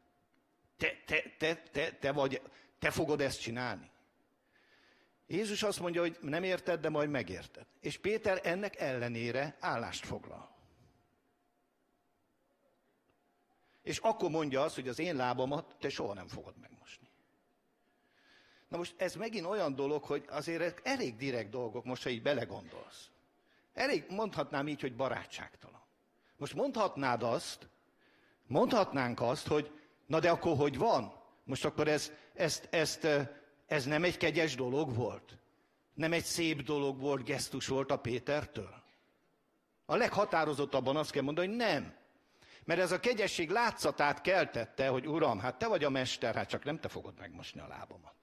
Te, 0.77 1.01
te, 1.05 1.23
te, 1.37 1.55
te, 1.55 1.91
te, 1.91 2.11
vagy, 2.11 2.41
te 2.79 2.91
fogod 2.91 3.21
ezt 3.21 3.41
csinálni. 3.41 3.91
Jézus 5.27 5.63
azt 5.63 5.79
mondja, 5.79 6.01
hogy 6.01 6.17
nem 6.21 6.43
érted, 6.43 6.79
de 6.79 6.89
majd 6.89 7.09
megérted. 7.09 7.65
És 7.79 7.97
Péter 7.97 8.39
ennek 8.43 8.79
ellenére 8.79 9.57
állást 9.59 10.05
foglal. 10.05 10.52
És 13.83 13.97
akkor 13.97 14.29
mondja 14.29 14.61
azt, 14.61 14.75
hogy 14.75 14.87
az 14.87 14.99
én 14.99 15.15
lábamat 15.15 15.75
te 15.79 15.89
soha 15.89 16.13
nem 16.13 16.27
fogod 16.27 16.53
megmosni. 16.61 17.07
Na 18.67 18.77
most 18.77 18.93
ez 18.97 19.15
megint 19.15 19.45
olyan 19.45 19.75
dolog, 19.75 20.03
hogy 20.03 20.25
azért 20.29 20.87
elég 20.87 21.15
direkt 21.15 21.49
dolgok, 21.49 21.85
most 21.85 22.03
ha 22.03 22.09
így 22.09 22.21
belegondolsz. 22.21 23.09
Elég, 23.73 24.05
mondhatnám 24.09 24.67
így, 24.67 24.81
hogy 24.81 24.95
barátságtalan. 24.95 25.81
Most 26.37 26.53
mondhatnád 26.53 27.23
azt, 27.23 27.67
mondhatnánk 28.47 29.21
azt, 29.21 29.47
hogy 29.47 29.71
na 30.05 30.19
de 30.19 30.29
akkor 30.29 30.57
hogy 30.57 30.77
van? 30.77 31.13
Most 31.43 31.65
akkor 31.65 31.87
ez, 31.87 32.11
ezt, 32.33 32.67
ezt, 32.71 33.07
ez 33.65 33.85
nem 33.85 34.03
egy 34.03 34.17
kegyes 34.17 34.55
dolog 34.55 34.95
volt? 34.95 35.37
Nem 35.93 36.13
egy 36.13 36.23
szép 36.23 36.61
dolog 36.61 36.99
volt, 36.99 37.23
gesztus 37.23 37.67
volt 37.67 37.91
a 37.91 37.99
Pétertől? 37.99 38.83
A 39.85 39.95
leghatározottabban 39.95 40.95
azt 40.95 41.11
kell 41.11 41.23
mondani, 41.23 41.47
hogy 41.47 41.55
nem. 41.55 41.95
Mert 42.65 42.79
ez 42.79 42.91
a 42.91 42.99
kegyesség 42.99 43.49
látszatát 43.49 44.21
keltette, 44.21 44.87
hogy 44.87 45.07
Uram, 45.07 45.39
hát 45.39 45.57
te 45.57 45.67
vagy 45.67 45.83
a 45.83 45.89
mester, 45.89 46.35
hát 46.35 46.49
csak 46.49 46.63
nem 46.63 46.79
te 46.79 46.87
fogod 46.87 47.13
megmosni 47.19 47.59
a 47.59 47.67
lábamat. 47.67 48.15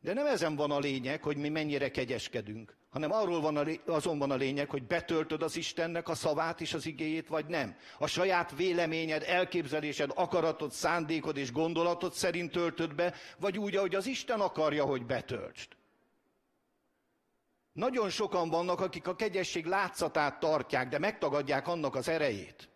De 0.00 0.12
nem 0.12 0.26
ezen 0.26 0.56
van 0.56 0.70
a 0.70 0.78
lényeg, 0.78 1.22
hogy 1.22 1.36
mi 1.36 1.48
mennyire 1.48 1.90
kegyeskedünk, 1.90 2.76
hanem 2.90 3.12
arról 3.12 3.40
van 3.40 3.56
a, 3.56 3.64
azon 3.86 4.18
van 4.18 4.30
a 4.30 4.36
lényeg, 4.36 4.70
hogy 4.70 4.86
betöltöd 4.86 5.42
az 5.42 5.56
Istennek 5.56 6.08
a 6.08 6.14
szavát 6.14 6.60
és 6.60 6.74
az 6.74 6.86
igéjét, 6.86 7.28
vagy 7.28 7.46
nem. 7.46 7.76
A 7.98 8.06
saját 8.06 8.56
véleményed, 8.56 9.22
elképzelésed, 9.26 10.10
akaratod, 10.14 10.72
szándékod 10.72 11.36
és 11.36 11.52
gondolatod 11.52 12.12
szerint 12.12 12.52
töltöd 12.52 12.94
be, 12.94 13.14
vagy 13.38 13.58
úgy, 13.58 13.76
ahogy 13.76 13.94
az 13.94 14.06
Isten 14.06 14.40
akarja, 14.40 14.84
hogy 14.84 15.06
betöltsd. 15.06 15.68
Nagyon 17.72 18.10
sokan 18.10 18.48
vannak, 18.48 18.80
akik 18.80 19.06
a 19.06 19.16
kegyesség 19.16 19.66
látszatát 19.66 20.40
tartják, 20.40 20.88
de 20.88 20.98
megtagadják 20.98 21.68
annak 21.68 21.94
az 21.94 22.08
erejét. 22.08 22.68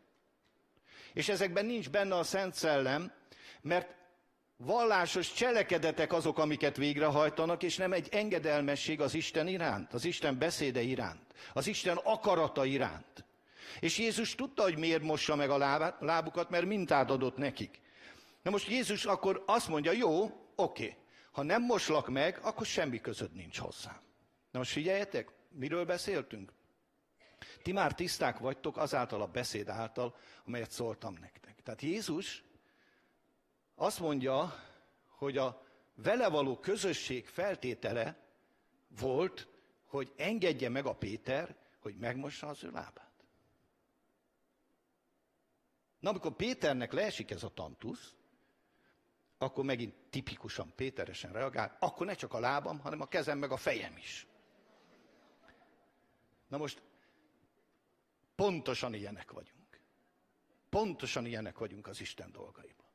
És 1.15 1.29
ezekben 1.29 1.67
nincs 1.67 1.91
benne 1.91 2.17
a 2.17 2.23
Szent 2.23 2.55
Szellem, 2.55 3.13
mert 3.61 3.95
vallásos 4.57 5.33
cselekedetek 5.33 6.13
azok, 6.13 6.39
amiket 6.39 6.77
végrehajtanak, 6.77 7.63
és 7.63 7.77
nem 7.77 7.93
egy 7.93 8.09
engedelmesség 8.11 9.01
az 9.01 9.15
Isten 9.15 9.49
iránt, 9.49 9.93
az 9.93 10.05
Isten 10.05 10.39
beszéde 10.39 10.81
iránt, 10.81 11.35
az 11.53 11.67
Isten 11.67 11.97
akarata 11.97 12.65
iránt. 12.65 13.25
És 13.81 13.99
Jézus 13.99 14.35
tudta, 14.35 14.63
hogy 14.63 14.79
miért 14.79 15.03
mossa 15.03 15.37
meg 15.37 15.51
a 15.51 15.59
lábukat, 16.01 16.51
mert 16.51 16.67
mintát 16.67 17.11
adott 17.11 17.37
nekik. 17.37 17.81
Na 18.43 18.51
most 18.51 18.69
Jézus 18.69 19.05
akkor 19.05 19.43
azt 19.47 19.69
mondja, 19.69 19.93
jó, 19.93 20.31
oké, 20.55 20.97
ha 21.33 21.43
nem 21.43 21.63
moslak 21.63 22.09
meg, 22.09 22.39
akkor 22.43 22.67
semmi 22.67 23.01
között 23.01 23.35
nincs 23.35 23.59
hozzám. 23.59 24.01
Na 24.51 24.59
most 24.59 24.73
figyeljetek, 24.73 25.29
miről 25.51 25.85
beszéltünk? 25.85 26.53
Ti 27.63 27.73
már 27.73 27.95
tiszták 27.95 28.39
vagytok 28.39 28.77
azáltal 28.77 29.23
a 29.23 29.27
beszéd 29.27 29.69
által, 29.69 30.17
amelyet 30.47 30.71
szóltam 30.71 31.15
nektek. 31.21 31.63
Tehát 31.63 31.83
Jézus 31.83 32.45
azt 33.75 34.01
mondja, 34.01 34.55
hogy 35.09 35.39
a 35.39 35.63
vele 35.95 36.29
való 36.29 36.59
közösség 36.59 37.27
feltétele 37.27 38.17
volt, 38.99 39.49
hogy 39.85 40.13
engedje 40.17 40.69
meg 40.69 40.87
a 40.87 40.95
Péter, 40.95 41.57
hogy 41.79 41.97
megmossa 41.97 42.47
az 42.47 42.65
ő 42.65 42.71
lábát. 42.71 43.13
Na, 46.01 46.11
amikor 46.11 46.33
Péternek 46.33 46.93
leesik 46.93 47.31
ez 47.31 47.43
a 47.43 47.49
tantusz, 47.49 48.15
akkor 49.39 49.65
megint 49.65 49.95
tipikusan 50.11 50.73
Péteresen 50.77 51.33
reagál, 51.33 51.77
akkor 51.81 52.07
ne 52.07 52.15
csak 52.15 52.33
a 52.33 52.41
lábam, 52.41 52.79
hanem 52.79 53.01
a 53.01 53.07
kezem 53.07 53.39
meg 53.39 53.51
a 53.51 53.57
fejem 53.57 53.97
is. 53.97 54.27
Na 56.49 56.57
most 56.57 56.83
pontosan 58.35 58.95
ilyenek 58.95 59.31
vagyunk. 59.31 59.81
Pontosan 60.69 61.27
ilyenek 61.27 61.59
vagyunk 61.59 61.87
az 61.87 62.01
Isten 62.01 62.33
dolgaiban. 62.33 62.87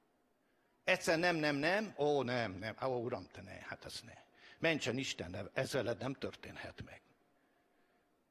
Egyszer 0.84 1.20
nem, 1.20 1.36
nem, 1.36 1.56
nem, 1.56 1.94
ó, 1.98 2.24
nem, 2.24 2.52
nem, 2.52 2.76
ó, 2.86 3.04
uram, 3.04 3.28
te 3.32 3.42
ne, 3.42 3.52
hát 3.52 3.86
ez 3.86 4.02
ne. 4.06 4.14
Mentsen 4.60 4.98
Isten, 4.98 5.50
ez 5.54 5.72
veled 5.72 6.00
nem 6.00 6.14
történhet 6.14 6.84
meg. 6.86 7.02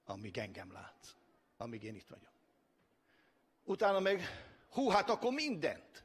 Amíg 0.05 0.38
engem 0.38 0.73
látsz, 0.73 1.14
amíg 1.57 1.83
én 1.83 1.94
itt 1.94 2.09
vagyok. 2.09 2.33
Utána 3.64 4.01
meg, 4.01 4.23
hú, 4.71 4.88
hát 4.88 5.11
akkor 5.11 5.33
mindent. 5.33 6.05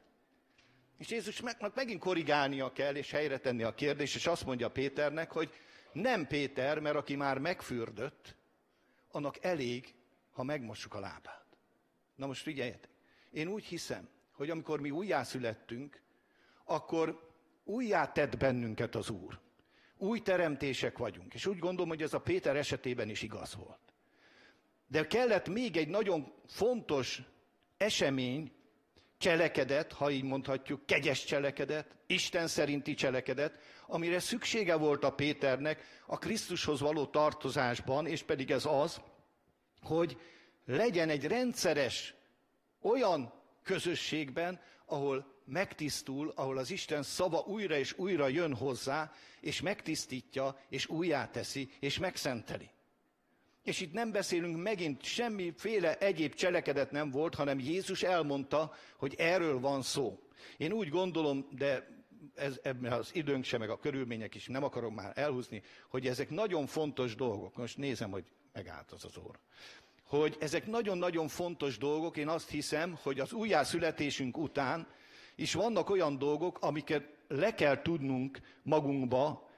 És 0.98 1.08
Jézus 1.08 1.40
meg, 1.40 1.72
megint 1.74 2.00
korrigálnia 2.00 2.72
kell, 2.72 2.94
és 2.94 3.10
helyre 3.10 3.38
tenni 3.38 3.62
a 3.62 3.74
kérdést, 3.74 4.14
és 4.14 4.26
azt 4.26 4.44
mondja 4.44 4.70
Péternek, 4.70 5.32
hogy 5.32 5.54
nem 5.92 6.26
Péter, 6.26 6.78
mert 6.78 6.96
aki 6.96 7.16
már 7.16 7.38
megfürdött, 7.38 8.36
annak 9.10 9.44
elég, 9.44 9.94
ha 10.34 10.42
megmossuk 10.42 10.94
a 10.94 11.00
lábát. 11.00 11.46
Na 12.14 12.26
most 12.26 12.42
figyeljetek, 12.42 12.90
én 13.30 13.48
úgy 13.48 13.64
hiszem, 13.64 14.08
hogy 14.32 14.50
amikor 14.50 14.80
mi 14.80 14.90
újjászülettünk, 14.90 16.02
akkor 16.64 17.32
újjá 17.64 18.12
bennünket 18.38 18.94
az 18.94 19.10
Úr. 19.10 19.40
Új 19.96 20.20
teremtések 20.20 20.98
vagyunk. 20.98 21.34
És 21.34 21.46
úgy 21.46 21.58
gondolom, 21.58 21.88
hogy 21.88 22.02
ez 22.02 22.14
a 22.14 22.20
Péter 22.20 22.56
esetében 22.56 23.08
is 23.08 23.22
igaz 23.22 23.54
volt. 23.54 23.78
De 24.86 25.06
kellett 25.06 25.48
még 25.48 25.76
egy 25.76 25.88
nagyon 25.88 26.32
fontos 26.46 27.22
esemény, 27.76 28.52
cselekedet, 29.18 29.92
ha 29.92 30.10
így 30.10 30.22
mondhatjuk, 30.22 30.86
kegyes 30.86 31.24
cselekedet, 31.24 31.96
Isten 32.06 32.46
szerinti 32.46 32.94
cselekedet, 32.94 33.58
amire 33.86 34.18
szüksége 34.18 34.74
volt 34.74 35.04
a 35.04 35.12
Péternek 35.12 36.02
a 36.06 36.18
Krisztushoz 36.18 36.80
való 36.80 37.06
tartozásban, 37.06 38.06
és 38.06 38.22
pedig 38.22 38.50
ez 38.50 38.64
az, 38.64 39.00
hogy 39.86 40.18
legyen 40.64 41.08
egy 41.08 41.24
rendszeres 41.24 42.14
olyan 42.80 43.32
közösségben, 43.62 44.60
ahol 44.86 45.32
megtisztul, 45.44 46.32
ahol 46.36 46.58
az 46.58 46.70
Isten 46.70 47.02
szava 47.02 47.38
újra 47.46 47.76
és 47.76 47.98
újra 47.98 48.28
jön 48.28 48.54
hozzá, 48.54 49.12
és 49.40 49.60
megtisztítja, 49.60 50.58
és 50.68 50.86
újjá 50.86 51.30
teszi, 51.30 51.70
és 51.80 51.98
megszenteli. 51.98 52.70
És 53.62 53.80
itt 53.80 53.92
nem 53.92 54.12
beszélünk 54.12 54.62
megint, 54.62 55.02
semmiféle 55.02 55.98
egyéb 55.98 56.34
cselekedet 56.34 56.90
nem 56.90 57.10
volt, 57.10 57.34
hanem 57.34 57.58
Jézus 57.58 58.02
elmondta, 58.02 58.74
hogy 58.96 59.14
erről 59.18 59.60
van 59.60 59.82
szó. 59.82 60.18
Én 60.56 60.72
úgy 60.72 60.88
gondolom, 60.88 61.48
de 61.50 61.94
ez, 62.34 62.58
ebben 62.62 62.92
az 62.92 63.10
időnk 63.14 63.44
sem, 63.44 63.60
meg 63.60 63.70
a 63.70 63.78
körülmények 63.78 64.34
is, 64.34 64.46
nem 64.46 64.64
akarom 64.64 64.94
már 64.94 65.12
elhúzni, 65.14 65.62
hogy 65.88 66.06
ezek 66.06 66.30
nagyon 66.30 66.66
fontos 66.66 67.14
dolgok. 67.14 67.56
Most 67.56 67.76
nézem, 67.76 68.10
hogy 68.10 68.24
megállt 68.54 68.92
az 68.92 69.04
az 69.04 69.18
óra. 69.18 69.38
Hogy 70.02 70.36
ezek 70.40 70.66
nagyon-nagyon 70.66 71.28
fontos 71.28 71.78
dolgok, 71.78 72.16
én 72.16 72.28
azt 72.28 72.48
hiszem, 72.50 72.98
hogy 73.02 73.20
az 73.20 73.32
újjászületésünk 73.32 74.38
után 74.38 74.86
is 75.34 75.54
vannak 75.54 75.90
olyan 75.90 76.18
dolgok, 76.18 76.58
amiket 76.60 77.08
le 77.28 77.54
kell 77.54 77.82
tudnunk 77.82 78.38
magunkba 78.62 79.50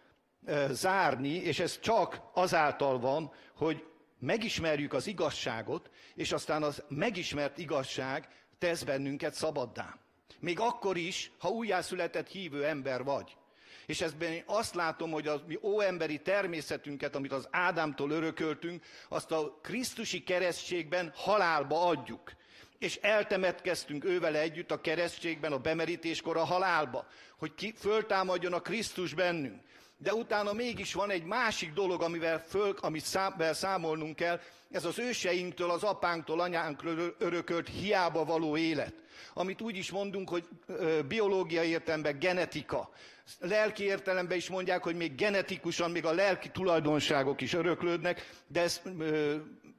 zárni, 0.71 1.35
és 1.35 1.59
ez 1.59 1.81
csak 1.81 2.21
azáltal 2.33 2.99
van, 2.99 3.33
hogy 3.55 3.85
megismerjük 4.19 4.93
az 4.93 5.07
igazságot, 5.07 5.91
és 6.15 6.33
aztán 6.33 6.63
az 6.63 6.83
megismert 6.89 7.59
igazság 7.59 8.29
tesz 8.59 8.83
bennünket 8.83 9.35
szabaddá. 9.35 9.99
Még 10.41 10.61
akkor 10.61 10.97
is, 10.97 11.33
ha 11.39 11.49
újjászületett 11.49 12.29
hívő 12.29 12.65
ember 12.65 13.05
vagy. 13.05 13.37
És 13.87 14.01
ezben 14.01 14.33
én 14.33 14.43
azt 14.47 14.75
látom, 14.75 15.11
hogy 15.11 15.27
a 15.27 15.43
mi 15.47 15.59
óemberi 15.63 16.19
természetünket, 16.19 17.15
amit 17.15 17.33
az 17.33 17.49
Ádámtól 17.51 18.11
örököltünk, 18.11 18.85
azt 19.09 19.31
a 19.31 19.59
Krisztusi 19.63 20.23
keresztségben 20.23 21.13
halálba 21.15 21.87
adjuk 21.87 22.33
és 22.79 22.99
eltemetkeztünk 23.03 24.05
ővele 24.05 24.41
együtt 24.41 24.71
a 24.71 24.81
keresztségben, 24.81 25.53
a 25.53 25.59
bemerítéskor 25.59 26.37
a 26.37 26.45
halálba, 26.45 27.07
hogy 27.39 27.55
ki, 27.55 27.75
föltámadjon 27.79 28.53
a 28.53 28.61
Krisztus 28.61 29.15
bennünk. 29.15 29.61
De 29.99 30.15
utána 30.15 30.53
mégis 30.53 30.93
van 30.93 31.11
egy 31.11 31.25
másik 31.25 31.73
dolog, 31.73 32.03
amivel, 32.03 32.45
föl, 32.49 32.77
amit 32.81 33.05
szám, 33.05 33.35
számolnunk 33.53 34.17
kell, 34.17 34.41
ez 34.71 34.85
az 34.85 34.99
őseinktől, 34.99 35.71
az 35.71 35.83
apánktól, 35.83 36.41
anyánkról 36.41 37.15
örökölt 37.19 37.69
hiába 37.69 38.25
való 38.25 38.57
élet. 38.57 38.95
Amit 39.35 39.61
úgy 39.61 39.77
is 39.77 39.91
mondunk, 39.91 40.29
hogy 40.29 40.49
biológiai 41.09 41.69
értelemben 41.69 42.19
genetika. 42.19 42.91
Lelki 43.39 43.85
értelemben 43.85 44.37
is 44.37 44.49
mondják, 44.49 44.83
hogy 44.83 44.97
még 44.97 45.15
genetikusan, 45.15 45.91
még 45.91 46.05
a 46.05 46.13
lelki 46.13 46.49
tulajdonságok 46.49 47.41
is 47.41 47.53
öröklődnek, 47.53 48.31
de 48.47 48.61
ezt 48.61 48.83
ö, 48.99 49.37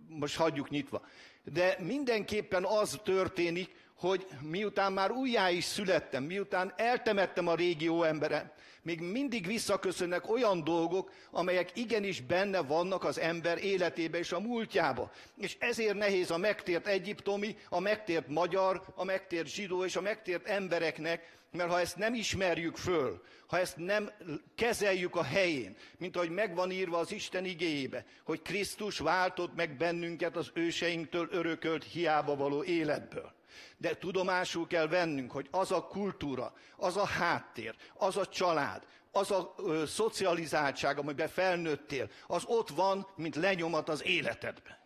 most 0.08 0.36
hagyjuk 0.36 0.70
nyitva. 0.70 1.02
De 1.44 1.78
mindenképpen 1.80 2.66
az 2.66 3.00
történik, 3.04 3.70
hogy 3.96 4.28
miután 4.42 4.94
már 4.94 5.12
újjá 5.12 5.50
is 5.50 5.64
születtem, 5.64 6.24
miután 6.24 6.74
eltemettem 6.76 7.48
a 7.48 7.56
régió 7.56 8.04
emberem, 8.04 8.52
még 8.88 9.02
mindig 9.02 9.46
visszaköszönnek 9.46 10.30
olyan 10.30 10.64
dolgok, 10.64 11.12
amelyek 11.32 11.72
igenis 11.74 12.22
benne 12.22 12.62
vannak 12.62 13.04
az 13.04 13.20
ember 13.20 13.64
életébe 13.64 14.18
és 14.18 14.32
a 14.32 14.40
múltjába. 14.40 15.12
És 15.38 15.56
ezért 15.60 15.98
nehéz 15.98 16.32
a 16.32 16.38
megtért 16.38 16.88
egyiptomi, 16.88 17.56
a 17.70 17.80
megtért 17.80 18.28
magyar, 18.28 18.82
a 18.96 19.04
megtért 19.04 19.48
zsidó 19.48 19.86
és 19.86 19.96
a 19.96 20.02
megtért 20.02 20.48
embereknek, 20.48 21.37
mert 21.52 21.70
ha 21.70 21.80
ezt 21.80 21.98
nem 21.98 22.14
ismerjük 22.14 22.78
föl, 22.78 23.22
ha 23.48 23.60
ezt 23.60 23.78
nem 23.78 24.12
kezeljük 24.56 25.16
a 25.16 25.24
helyén, 25.24 25.76
mint 25.98 26.16
ahogy 26.16 26.30
megvan 26.30 26.72
írva 26.72 26.98
az 26.98 27.12
Isten 27.12 27.46
igéjébe, 27.46 28.06
hogy 28.24 28.42
Krisztus 28.42 29.00
váltott 29.00 29.56
meg 29.56 29.78
bennünket 29.78 30.36
az 30.36 30.52
őseinktől 30.54 31.28
örökölt 31.32 31.84
hiába 31.84 32.36
való 32.36 32.64
életből. 32.64 33.36
De 33.78 33.96
tudomásul 33.96 34.68
kell 34.68 34.88
vennünk, 34.88 35.32
hogy 35.32 35.48
az 35.52 35.72
a 35.72 35.88
kultúra, 35.88 36.54
az 36.78 36.98
a 36.98 37.06
háttér, 37.06 37.76
az 37.94 38.18
a 38.18 38.28
család, 38.28 38.86
az 39.12 39.32
a 39.32 39.54
ö, 39.58 39.84
szocializáltság, 39.86 40.98
amiben 40.98 41.28
felnőttél, 41.28 42.10
az 42.28 42.44
ott 42.46 42.70
van, 42.70 43.08
mint 43.16 43.36
lenyomat 43.36 43.90
az 43.90 44.06
életedben. 44.06 44.78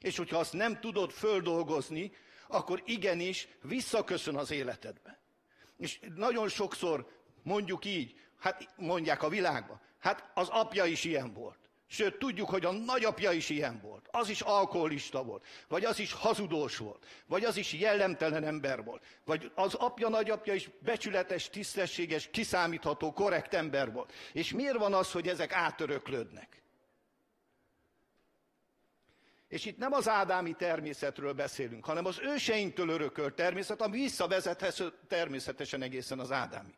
És 0.00 0.16
hogyha 0.16 0.38
azt 0.38 0.52
nem 0.52 0.80
tudod 0.80 1.10
földolgozni, 1.10 2.12
akkor 2.48 2.82
igenis 2.84 3.48
visszaköszön 3.62 4.36
az 4.36 4.50
életedbe. 4.50 5.23
És 5.76 6.00
nagyon 6.14 6.48
sokszor 6.48 7.06
mondjuk 7.42 7.84
így, 7.84 8.14
hát 8.38 8.68
mondják 8.76 9.22
a 9.22 9.28
világban, 9.28 9.80
hát 9.98 10.30
az 10.34 10.48
apja 10.48 10.84
is 10.84 11.04
ilyen 11.04 11.32
volt. 11.32 11.58
Sőt, 11.86 12.18
tudjuk, 12.18 12.48
hogy 12.48 12.64
a 12.64 12.72
nagyapja 12.72 13.32
is 13.32 13.48
ilyen 13.48 13.80
volt. 13.82 14.08
Az 14.10 14.28
is 14.28 14.40
alkoholista 14.40 15.24
volt, 15.24 15.46
vagy 15.68 15.84
az 15.84 15.98
is 15.98 16.12
hazudós 16.12 16.76
volt, 16.76 17.06
vagy 17.26 17.44
az 17.44 17.56
is 17.56 17.72
jellemtelen 17.72 18.44
ember 18.44 18.84
volt, 18.84 19.04
vagy 19.24 19.52
az 19.54 19.74
apja, 19.74 20.08
nagyapja 20.08 20.54
is 20.54 20.70
becsületes, 20.78 21.48
tisztességes, 21.48 22.30
kiszámítható, 22.30 23.12
korrekt 23.12 23.54
ember 23.54 23.92
volt. 23.92 24.12
És 24.32 24.52
miért 24.52 24.76
van 24.76 24.94
az, 24.94 25.12
hogy 25.12 25.28
ezek 25.28 25.52
átöröklődnek? 25.52 26.62
És 29.54 29.64
itt 29.64 29.78
nem 29.78 29.92
az 29.92 30.08
ádámi 30.08 30.52
természetről 30.52 31.32
beszélünk, 31.32 31.84
hanem 31.84 32.04
az 32.04 32.18
őseinktől 32.22 32.88
örökölt 32.88 33.34
természet, 33.34 33.80
ami 33.80 34.00
visszavezethető 34.00 34.92
természetesen 35.08 35.82
egészen 35.82 36.18
az 36.18 36.32
ádámi. 36.32 36.74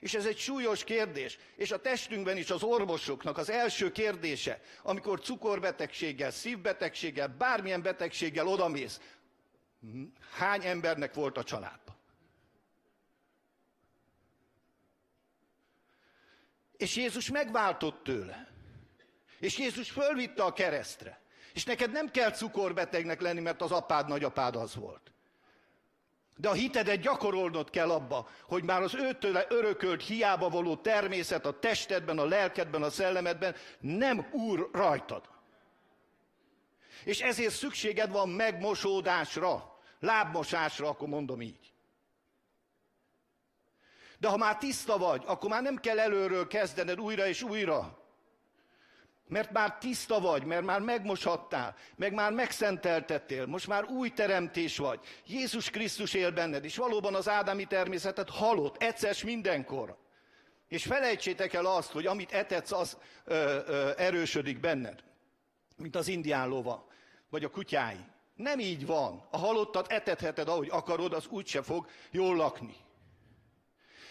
És 0.00 0.14
ez 0.14 0.26
egy 0.26 0.38
súlyos 0.38 0.84
kérdés. 0.84 1.38
És 1.56 1.70
a 1.70 1.80
testünkben 1.80 2.36
is 2.36 2.50
az 2.50 2.62
orvosoknak 2.62 3.38
az 3.38 3.50
első 3.50 3.92
kérdése, 3.92 4.60
amikor 4.82 5.20
cukorbetegséggel, 5.20 6.30
szívbetegséggel, 6.30 7.28
bármilyen 7.28 7.82
betegséggel 7.82 8.46
odamész, 8.46 9.00
hány 10.30 10.64
embernek 10.64 11.14
volt 11.14 11.36
a 11.36 11.44
családban? 11.44 11.96
És 16.76 16.96
Jézus 16.96 17.30
megváltott 17.30 18.02
tőle. 18.02 18.48
És 19.38 19.58
Jézus 19.58 19.90
fölvitte 19.90 20.42
a 20.42 20.52
keresztre. 20.52 21.20
És 21.52 21.64
neked 21.64 21.90
nem 21.90 22.10
kell 22.10 22.30
cukorbetegnek 22.30 23.20
lenni, 23.20 23.40
mert 23.40 23.62
az 23.62 23.70
apád, 23.70 24.08
nagyapád 24.08 24.56
az 24.56 24.74
volt. 24.74 25.12
De 26.36 26.48
a 26.48 26.52
hitedet 26.52 27.00
gyakorolnod 27.00 27.70
kell 27.70 27.90
abba, 27.90 28.28
hogy 28.48 28.64
már 28.64 28.82
az 28.82 28.94
őtől 28.94 29.44
örökölt 29.48 30.02
hiába 30.02 30.48
való 30.48 30.76
természet 30.76 31.46
a 31.46 31.58
testedben, 31.58 32.18
a 32.18 32.24
lelkedben, 32.24 32.82
a 32.82 32.90
szellemedben 32.90 33.54
nem 33.80 34.28
úr 34.32 34.68
rajtad. 34.72 35.28
És 37.04 37.20
ezért 37.20 37.54
szükséged 37.54 38.10
van 38.10 38.28
megmosódásra, 38.28 39.78
lábmosásra, 40.00 40.88
akkor 40.88 41.08
mondom 41.08 41.40
így. 41.42 41.72
De 44.18 44.28
ha 44.28 44.36
már 44.36 44.56
tiszta 44.56 44.98
vagy, 44.98 45.22
akkor 45.26 45.50
már 45.50 45.62
nem 45.62 45.76
kell 45.76 45.98
előről 45.98 46.46
kezdened 46.46 47.00
újra 47.00 47.26
és 47.26 47.42
újra. 47.42 47.99
Mert 49.30 49.52
már 49.52 49.78
tiszta 49.78 50.20
vagy, 50.20 50.44
mert 50.44 50.64
már 50.64 50.80
megmoshattál, 50.80 51.76
meg 51.96 52.12
már 52.12 52.32
megszenteltettél, 52.32 53.46
most 53.46 53.66
már 53.66 53.84
új 53.84 54.08
teremtés 54.08 54.76
vagy. 54.76 55.00
Jézus 55.26 55.70
Krisztus 55.70 56.14
él 56.14 56.30
benned, 56.30 56.64
és 56.64 56.76
valóban 56.76 57.14
az 57.14 57.28
ádámi 57.28 57.64
természetet 57.64 58.30
halott, 58.30 58.82
egyszer 58.82 59.16
mindenkor. 59.24 59.96
És 60.68 60.84
felejtsétek 60.84 61.52
el 61.52 61.66
azt, 61.66 61.90
hogy 61.90 62.06
amit 62.06 62.32
etetsz, 62.32 62.72
az 62.72 62.96
ö, 63.24 63.58
ö, 63.66 63.90
erősödik 63.96 64.60
benned. 64.60 65.02
Mint 65.76 65.96
az 65.96 66.08
indián 66.08 66.48
lova, 66.48 66.88
vagy 67.28 67.44
a 67.44 67.50
kutyái. 67.50 68.04
Nem 68.34 68.58
így 68.58 68.86
van. 68.86 69.26
A 69.30 69.38
halottat 69.38 69.92
etetheted, 69.92 70.48
ahogy 70.48 70.68
akarod, 70.70 71.12
az 71.12 71.26
úgyse 71.26 71.62
fog 71.62 71.88
jól 72.10 72.36
lakni. 72.36 72.76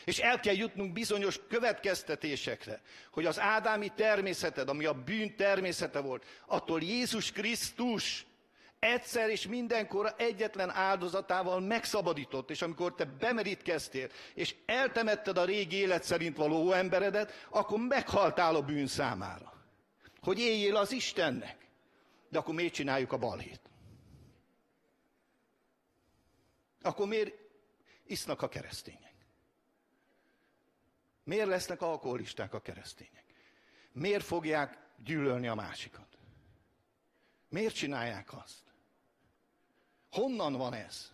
És 0.09 0.19
el 0.19 0.39
kell 0.39 0.55
jutnunk 0.55 0.93
bizonyos 0.93 1.39
következtetésekre, 1.49 2.81
hogy 3.11 3.25
az 3.25 3.39
ádámi 3.39 3.91
természeted, 3.95 4.69
ami 4.69 4.85
a 4.85 4.93
bűn 5.03 5.35
természete 5.35 5.99
volt, 5.99 6.25
attól 6.45 6.81
Jézus 6.81 7.31
Krisztus 7.31 8.25
egyszer 8.79 9.29
és 9.29 9.47
mindenkor 9.47 10.13
egyetlen 10.17 10.69
áldozatával 10.69 11.59
megszabadított, 11.59 12.49
és 12.49 12.61
amikor 12.61 12.95
te 12.95 13.05
bemerítkeztél, 13.05 14.09
és 14.33 14.55
eltemetted 14.65 15.37
a 15.37 15.45
régi 15.45 15.75
élet 15.75 16.03
szerint 16.03 16.37
való 16.37 16.71
emberedet, 16.71 17.47
akkor 17.49 17.79
meghaltál 17.79 18.55
a 18.55 18.61
bűn 18.61 18.87
számára. 18.87 19.53
Hogy 20.21 20.39
éljél 20.39 20.75
az 20.75 20.91
Istennek. 20.91 21.57
De 22.29 22.37
akkor 22.37 22.53
miért 22.53 22.73
csináljuk 22.73 23.11
a 23.11 23.17
balhét? 23.17 23.61
Akkor 26.81 27.07
miért 27.07 27.33
isznak 28.05 28.41
a 28.41 28.49
keresztények? 28.49 29.08
Miért 31.23 31.47
lesznek 31.47 31.81
alkoholisták 31.81 32.53
a 32.53 32.61
keresztények? 32.61 33.25
Miért 33.91 34.23
fogják 34.23 34.87
gyűlölni 35.03 35.47
a 35.47 35.55
másikat? 35.55 36.17
Miért 37.49 37.75
csinálják 37.75 38.33
azt? 38.33 38.63
Honnan 40.11 40.53
van 40.53 40.73
ez? 40.73 41.11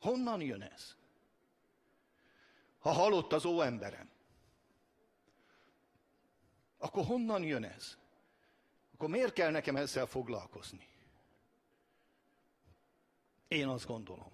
Honnan 0.00 0.40
jön 0.40 0.62
ez? 0.62 0.96
Ha 2.78 2.90
halott 2.90 3.32
az 3.32 3.44
ó 3.44 3.60
emberem, 3.60 4.10
akkor 6.78 7.04
honnan 7.04 7.42
jön 7.42 7.64
ez? 7.64 7.98
Akkor 8.94 9.08
miért 9.08 9.32
kell 9.32 9.50
nekem 9.50 9.76
ezzel 9.76 10.06
foglalkozni? 10.06 10.88
Én 13.48 13.68
azt 13.68 13.86
gondolom, 13.86 14.32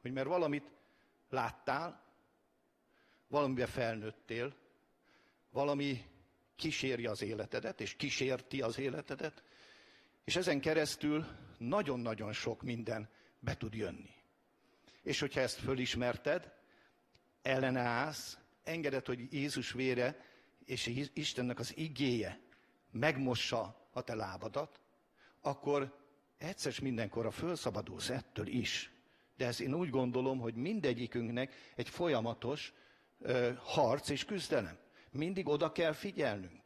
hogy 0.00 0.12
mert 0.12 0.26
valamit 0.26 0.70
láttál, 1.28 2.05
valamiben 3.28 3.66
felnőttél, 3.66 4.54
valami 5.50 6.04
kíséri 6.56 7.06
az 7.06 7.22
életedet, 7.22 7.80
és 7.80 7.94
kísérti 7.94 8.62
az 8.62 8.78
életedet, 8.78 9.42
és 10.24 10.36
ezen 10.36 10.60
keresztül 10.60 11.26
nagyon-nagyon 11.58 12.32
sok 12.32 12.62
minden 12.62 13.08
be 13.38 13.56
tud 13.56 13.74
jönni. 13.74 14.14
És 15.02 15.20
hogyha 15.20 15.40
ezt 15.40 15.58
fölismerted, 15.58 16.52
ellene 17.42 17.80
állsz, 17.80 18.38
engeded, 18.64 19.06
hogy 19.06 19.32
Jézus 19.32 19.72
vére 19.72 20.24
és 20.64 21.08
Istennek 21.12 21.58
az 21.58 21.76
igéje 21.76 22.40
megmossa 22.90 23.88
a 23.92 24.02
te 24.02 24.14
lábadat, 24.14 24.80
akkor 25.40 25.96
egyszer 26.38 26.74
mindenkorra 26.82 27.30
fölszabadulsz 27.30 28.10
ettől 28.10 28.46
is. 28.46 28.90
De 29.36 29.46
ez 29.46 29.60
én 29.60 29.74
úgy 29.74 29.90
gondolom, 29.90 30.38
hogy 30.38 30.54
mindegyikünknek 30.54 31.72
egy 31.74 31.88
folyamatos, 31.88 32.72
harc 33.62 34.08
és 34.08 34.24
küzdelem. 34.24 34.78
Mindig 35.10 35.48
oda 35.48 35.72
kell 35.72 35.92
figyelnünk. 35.92 36.62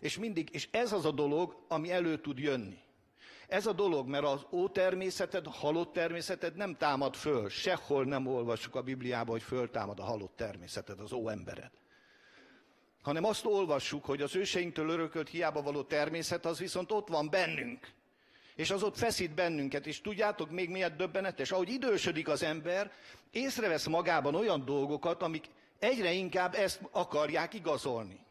És, 0.00 0.18
mindig, 0.18 0.48
és 0.52 0.68
ez 0.70 0.92
az 0.92 1.04
a 1.04 1.10
dolog, 1.10 1.64
ami 1.68 1.90
elő 1.90 2.20
tud 2.20 2.38
jönni. 2.38 2.78
Ez 3.48 3.66
a 3.66 3.72
dolog, 3.72 4.08
mert 4.08 4.24
az 4.24 4.46
ótermészeted, 4.50 5.46
a 5.46 5.50
halott 5.50 5.92
természeted 5.92 6.56
nem 6.56 6.76
támad 6.76 7.14
föl. 7.14 7.48
Sehol 7.48 8.04
nem 8.04 8.26
olvassuk 8.26 8.74
a 8.74 8.82
Bibliában, 8.82 9.30
hogy 9.30 9.42
föltámad 9.42 9.98
a 9.98 10.04
halott 10.04 10.36
természeted, 10.36 11.00
az 11.00 11.12
óembered. 11.12 11.70
Hanem 13.02 13.24
azt 13.24 13.44
olvassuk, 13.44 14.04
hogy 14.04 14.22
az 14.22 14.36
őseinktől 14.36 14.88
örökölt 14.88 15.28
hiába 15.28 15.62
való 15.62 15.82
természet, 15.82 16.46
az 16.46 16.58
viszont 16.58 16.92
ott 16.92 17.08
van 17.08 17.30
bennünk. 17.30 17.88
És 18.54 18.70
az 18.70 18.82
ott 18.82 18.96
feszít 18.96 19.34
bennünket, 19.34 19.86
és 19.86 20.00
tudjátok 20.00 20.50
még 20.50 20.70
miért 20.70 20.96
döbbenetes? 20.96 21.50
Ahogy 21.50 21.68
idősödik 21.68 22.28
az 22.28 22.42
ember, 22.42 22.92
észrevesz 23.30 23.86
magában 23.86 24.34
olyan 24.34 24.64
dolgokat, 24.64 25.22
amik 25.22 25.44
egyre 25.82 26.12
inkább 26.12 26.54
ezt 26.54 26.80
akarják 26.90 27.54
igazolni. 27.54 28.26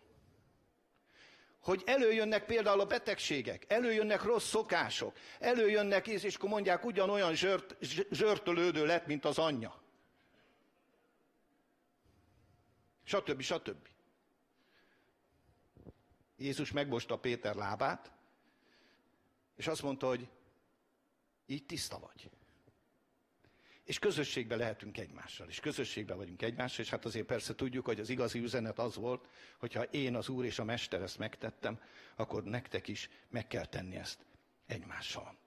Hogy 1.59 1.83
előjönnek 1.85 2.45
például 2.45 2.79
a 2.79 2.85
betegségek, 2.85 3.65
előjönnek 3.67 4.23
rossz 4.23 4.47
szokások, 4.47 5.17
előjönnek, 5.39 6.07
és 6.07 6.35
akkor 6.35 6.49
mondják, 6.49 6.85
ugyanolyan 6.85 7.35
zsört, 7.35 7.75
zsörtölődő 8.11 8.85
lett, 8.85 9.05
mint 9.05 9.25
az 9.25 9.37
anyja. 9.37 9.81
Stb. 13.03 13.41
stb. 13.41 13.87
Jézus 16.37 16.71
megmosta 16.71 17.17
Péter 17.17 17.55
lábát, 17.55 18.11
és 19.55 19.67
azt 19.67 19.81
mondta, 19.81 20.07
hogy 20.07 20.27
így 21.45 21.65
tiszta 21.65 21.99
vagy. 21.99 22.29
És 23.91 23.99
közösségben 23.99 24.57
lehetünk 24.57 24.97
egymással, 24.97 25.47
és 25.47 25.59
közösségben 25.59 26.17
vagyunk 26.17 26.41
egymással, 26.41 26.83
és 26.83 26.89
hát 26.89 27.05
azért 27.05 27.25
persze 27.25 27.55
tudjuk, 27.55 27.85
hogy 27.85 27.99
az 27.99 28.09
igazi 28.09 28.39
üzenet 28.39 28.79
az 28.79 28.95
volt, 28.95 29.27
hogyha 29.57 29.83
én 29.83 30.15
az 30.15 30.29
Úr 30.29 30.45
és 30.45 30.59
a 30.59 30.63
Mester 30.63 31.01
ezt 31.01 31.17
megtettem, 31.17 31.79
akkor 32.15 32.43
nektek 32.43 32.87
is 32.87 33.09
meg 33.29 33.47
kell 33.47 33.65
tenni 33.65 33.95
ezt 33.95 34.25
egymással. 34.65 35.37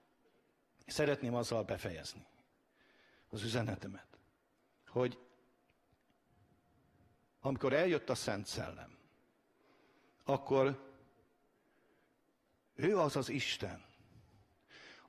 Szeretném 0.85 1.35
azzal 1.35 1.63
befejezni 1.63 2.25
az 3.29 3.43
üzenetemet, 3.43 4.17
hogy 4.87 5.19
amikor 7.39 7.73
eljött 7.73 8.09
a 8.09 8.15
Szent 8.15 8.45
Szellem, 8.45 8.97
akkor 10.23 10.93
ő 12.75 12.97
az 12.97 13.15
az 13.15 13.29
Isten, 13.29 13.85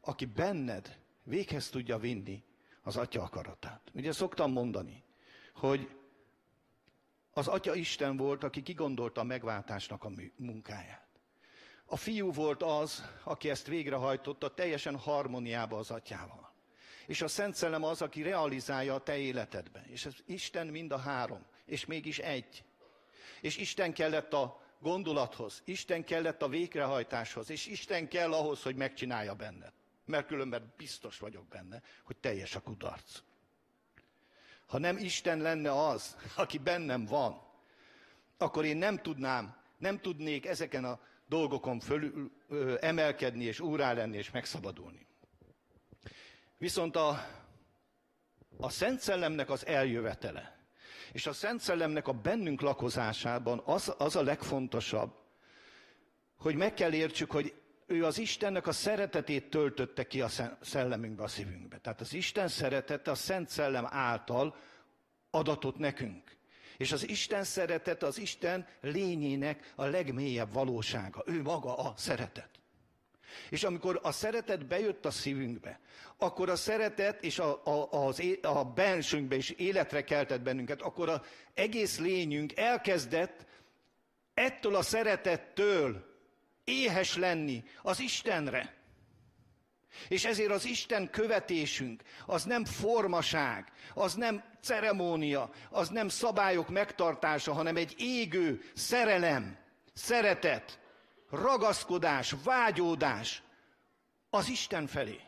aki 0.01 0.25
benned 0.25 0.99
véghez 1.23 1.69
tudja 1.69 1.99
vinni 1.99 2.45
az 2.87 2.97
Atya 2.97 3.23
akaratát. 3.23 3.81
Ugye 3.95 4.13
szoktam 4.13 4.53
mondani, 4.53 5.05
hogy 5.55 5.91
az 7.33 7.49
Atya 7.49 7.75
Isten 7.75 8.17
volt, 8.17 8.45
aki 8.45 8.63
kigondolta 8.63 9.21
a 9.21 9.25
megváltásnak 9.25 10.05
a 10.05 10.11
munkáját. 10.37 11.09
A 11.85 11.97
fiú 11.97 12.33
volt 12.33 12.63
az, 12.63 13.11
aki 13.25 13.51
ezt 13.51 13.67
végrehajtotta 13.67 14.55
teljesen 14.55 14.99
harmóniába 14.99 15.79
az 15.79 15.91
atyával. 15.91 16.55
És 17.07 17.23
a 17.23 17.29
Szent 17.29 17.55
Szellem 17.55 17.85
az, 17.85 18.03
aki 18.03 18.23
realizálja 18.23 18.95
a 18.95 19.03
te 19.03 19.17
életedben. 19.17 19.85
És 19.85 20.05
ez 20.05 20.15
Isten 20.27 20.67
mind 20.67 20.93
a 20.93 20.99
három, 20.99 21.47
és 21.65 21.87
mégis 21.87 22.19
egy. 22.19 22.65
És 23.41 23.57
Isten 23.57 23.93
kellett 23.93 24.33
a 24.33 24.63
gondolathoz, 24.81 25.63
Isten 25.65 26.05
kellett 26.05 26.43
a 26.43 26.49
végrehajtáshoz, 26.49 27.51
és 27.51 27.67
Isten 27.67 28.09
kell 28.09 28.33
ahhoz, 28.33 28.63
hogy 28.63 28.77
megcsinálja 28.77 29.35
benned. 29.35 29.73
Mert 30.07 30.27
különben 30.27 30.73
biztos 30.77 31.19
vagyok 31.19 31.47
benne, 31.47 31.83
hogy 32.05 32.17
teljes 32.17 32.55
a 32.55 32.61
kudarc. 32.61 33.23
Ha 34.67 34.79
nem 34.79 34.97
Isten 34.97 35.39
lenne 35.39 35.87
az, 35.87 36.17
aki 36.37 36.59
bennem 36.59 37.05
van, 37.05 37.41
akkor 38.39 38.65
én 38.65 38.77
nem 38.77 38.99
tudnám, 38.99 39.57
nem 39.79 39.99
tudnék 40.01 40.47
ezeken 40.47 40.85
a 40.85 41.01
dolgokon 41.29 41.81
fölül 41.81 42.31
emelkedni, 42.81 43.45
és 43.45 43.61
úrá 43.61 43.93
lenni, 43.93 44.17
és 44.17 44.31
megszabadulni. 44.31 45.07
Viszont 46.59 46.97
a, 46.97 47.27
a 48.57 48.71
Szent 48.71 49.01
Szellemnek 49.01 49.51
az 49.51 49.67
eljövetele, 49.67 50.59
és 51.13 51.27
a 51.27 51.33
Szent 51.33 51.61
Szellemnek 51.61 52.09
a 52.09 52.13
bennünk 52.13 52.61
lakozásában 52.61 53.63
az, 53.65 53.95
az 53.99 54.17
a 54.17 54.23
legfontosabb, 54.23 55.15
hogy 56.37 56.55
meg 56.55 56.75
kell 56.75 56.93
értsük, 56.93 57.31
hogy 57.31 57.55
ő 57.87 58.05
az 58.05 58.19
Istennek 58.19 58.67
a 58.67 58.73
szeretetét 58.73 59.51
töltötte 59.51 60.07
ki 60.07 60.21
a 60.21 60.29
szellemünkbe, 60.61 61.23
a 61.23 61.29
szívünkbe. 61.29 61.79
Tehát 61.79 62.01
az 62.01 62.15
Isten 62.15 62.49
szeretete 62.49 63.11
a 63.11 63.15
Szent 63.15 63.49
Szellem 63.49 63.87
által 63.91 64.57
adatot 65.31 65.79
nekünk. 65.79 66.37
És 66.77 66.93
az 66.93 67.09
Isten 67.09 67.45
szeretet 67.45 68.03
az 68.03 68.19
Isten 68.19 68.67
lényének 68.81 69.73
a 69.75 69.85
legmélyebb 69.85 70.53
valósága. 70.53 71.23
Ő 71.27 71.43
maga 71.43 71.77
a 71.77 71.95
szeretet. 71.97 72.51
És 73.51 73.65
amikor 73.65 74.01
a 74.03 74.13
szeretet 74.13 74.67
bejött 74.67 75.07
a 75.07 75.11
szívünkbe, 75.11 75.81
akkor 76.17 76.51
a 76.51 76.57
szeretet 76.57 77.23
és 77.23 77.39
a, 77.39 77.61
a, 77.65 78.07
az, 78.07 78.23
a 78.43 78.65
bensünkbe 78.65 79.37
is 79.37 79.51
életre 79.51 80.05
keltett 80.05 80.41
bennünket, 80.41 80.83
akkor 80.83 81.09
az 81.09 81.21
egész 81.55 81.99
lényünk 81.99 82.57
elkezdett 82.57 83.47
ettől 84.35 84.75
a 84.75 84.83
szeretettől 84.83 86.16
éhes 86.67 87.17
lenni 87.17 87.65
az 87.83 88.01
Istenre. 88.01 88.75
És 90.09 90.25
ezért 90.25 90.51
az 90.51 90.65
Isten 90.65 91.11
követésünk 91.11 92.03
az 92.27 92.45
nem 92.45 92.65
formaság, 92.65 93.73
az 93.95 94.15
nem 94.15 94.45
ceremónia, 94.61 95.51
az 95.71 95.89
nem 95.89 96.09
szabályok 96.09 96.69
megtartása, 96.69 97.53
hanem 97.53 97.77
egy 97.77 97.95
égő 97.99 98.71
szerelem, 98.75 99.59
szeretet, 99.93 100.79
ragaszkodás, 101.31 102.35
vágyódás 102.45 103.43
az 104.31 104.49
Isten 104.49 104.87
felé. 104.87 105.21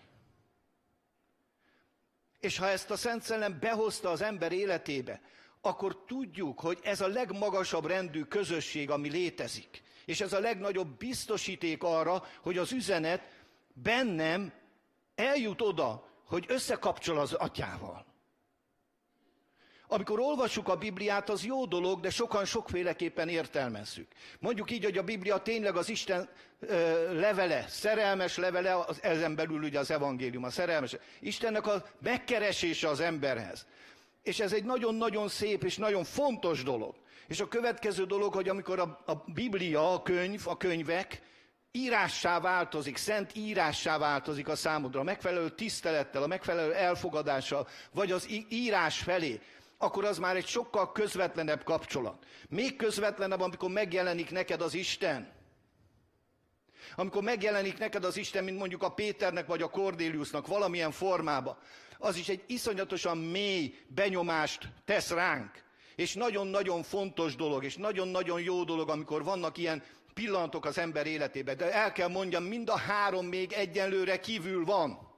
És 2.41 2.59
ha 2.59 2.69
ezt 2.69 2.91
a 2.91 2.97
Szent 2.97 3.23
Szellem 3.23 3.59
behozta 3.61 4.11
az 4.11 4.21
ember 4.21 4.53
életébe, 4.53 5.21
akkor 5.61 6.05
tudjuk, 6.07 6.61
hogy 6.61 6.79
ez 6.83 7.01
a 7.01 7.09
legmagasabb 7.09 7.87
rendű 7.87 8.23
közösség, 8.25 8.91
ami 8.91 9.09
létezik. 9.09 9.83
És 10.09 10.21
ez 10.21 10.33
a 10.33 10.41
legnagyobb 10.41 10.99
biztosíték 10.99 11.83
arra, 11.83 12.25
hogy 12.41 12.59
az 12.59 12.73
üzenet 12.73 13.23
bennem 13.73 14.53
eljut 15.15 15.61
oda, 15.61 16.09
hogy 16.25 16.45
összekapcsol 16.49 17.19
az 17.19 17.33
atyával. 17.33 18.07
Amikor 19.89 20.21
olvassuk 20.21 20.69
a 20.69 20.77
Bibliát, 20.77 21.29
az 21.29 21.45
jó 21.45 21.67
dolog, 21.67 22.01
de 22.01 22.11
sokan 22.11 22.45
sokféleképpen 22.45 23.29
értelmezzük. 23.29 24.07
Mondjuk 24.39 24.71
így, 24.71 24.85
hogy 24.85 24.99
a 24.99 25.03
Biblia 25.03 25.39
tényleg 25.39 25.77
az 25.77 25.89
Isten 25.89 26.29
ö, 26.61 27.19
levele, 27.21 27.67
szerelmes 27.69 28.37
levele, 28.37 28.77
az, 28.77 29.03
ezen 29.03 29.35
belül 29.35 29.63
ugye 29.63 29.79
az 29.79 29.91
evangélium, 29.91 30.45
a 30.45 30.51
szerelmes. 30.51 30.97
Istennek 31.21 31.67
a 31.67 31.85
megkeresése 32.01 32.89
az 32.89 33.01
emberhez. 33.01 33.67
És 34.23 34.41
ez 34.41 34.53
egy 34.53 34.65
nagyon-nagyon 34.65 35.29
szép 35.29 35.65
és 35.65 35.77
nagyon 35.77 36.05
fontos 36.05 36.63
dolog. 36.63 36.95
És 37.29 37.41
a 37.41 37.49
következő 37.49 38.05
dolog, 38.05 38.35
hogy 38.35 38.49
amikor 38.49 38.79
a, 38.79 39.03
a 39.07 39.15
Biblia, 39.27 39.93
a 39.93 40.03
könyv, 40.03 40.49
a 40.49 40.57
könyvek 40.57 41.23
írássá 41.73 42.41
változik, 42.41 42.97
szent 42.97 43.37
írássá 43.37 43.99
változik 43.99 44.49
a 44.49 44.57
számodra, 44.57 45.01
a 45.01 45.03
megfelelő 45.03 45.51
tisztelettel, 45.51 46.23
a 46.23 46.27
megfelelő 46.27 46.75
elfogadással, 46.75 47.69
vagy 47.93 48.13
az 48.13 48.29
írás 48.49 48.99
felé, 48.99 49.41
akkor 49.79 50.05
az 50.05 50.19
már 50.19 50.37
egy 50.37 50.47
sokkal 50.47 50.93
közvetlenebb 50.93 51.65
kapcsolat. 51.65 52.27
Még 52.49 52.77
közvetlenebb, 52.77 53.41
amikor 53.41 53.71
megjelenik 53.71 54.31
neked 54.31 54.61
az 54.61 54.75
Isten. 54.75 55.33
Amikor 56.97 57.23
megjelenik 57.23 57.79
neked 57.79 58.05
az 58.05 58.17
Isten, 58.17 58.45
mint 58.45 58.59
mondjuk 58.59 58.83
a 58.83 58.93
Péternek 58.93 59.47
vagy 59.47 59.63
a 59.63 59.69
Kordéliusnak 59.69 60.47
valamilyen 60.47 60.91
formába, 60.91 61.59
az 61.99 62.17
is 62.17 62.29
egy 62.29 62.45
iszonyatosan 62.47 63.19
mély 63.19 63.75
benyomást 63.89 64.69
tesz 64.85 65.11
ránk. 65.11 65.67
És 65.99 66.15
nagyon-nagyon 66.15 66.83
fontos 66.83 67.37
dolog, 67.37 67.65
és 67.65 67.77
nagyon-nagyon 67.77 68.41
jó 68.41 68.65
dolog, 68.65 68.89
amikor 68.89 69.25
vannak 69.25 69.59
ilyen 69.59 69.83
pillanatok 70.15 70.65
az 70.65 70.79
ember 70.79 71.07
életében. 71.07 71.57
De 71.57 71.73
el 71.73 71.93
kell 71.93 72.09
mondjam, 72.09 72.45
mind 72.45 72.69
a 72.69 72.77
három 72.77 73.27
még 73.27 73.53
egyenlőre 73.53 74.21
kívül 74.21 74.65
van. 74.65 75.15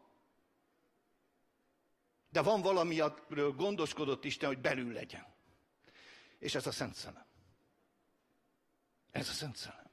De 2.30 2.42
van 2.42 2.60
valami, 2.60 3.00
amiről 3.00 3.52
gondoskodott 3.52 4.24
Isten, 4.24 4.48
hogy 4.48 4.58
belül 4.58 4.92
legyen. 4.92 5.26
És 6.38 6.54
ez 6.54 6.66
a 6.66 6.72
Szent 6.72 6.94
Szellem. 6.94 7.26
Ez 9.10 9.28
a 9.28 9.32
Szent 9.32 9.56
Szellem. 9.56 9.90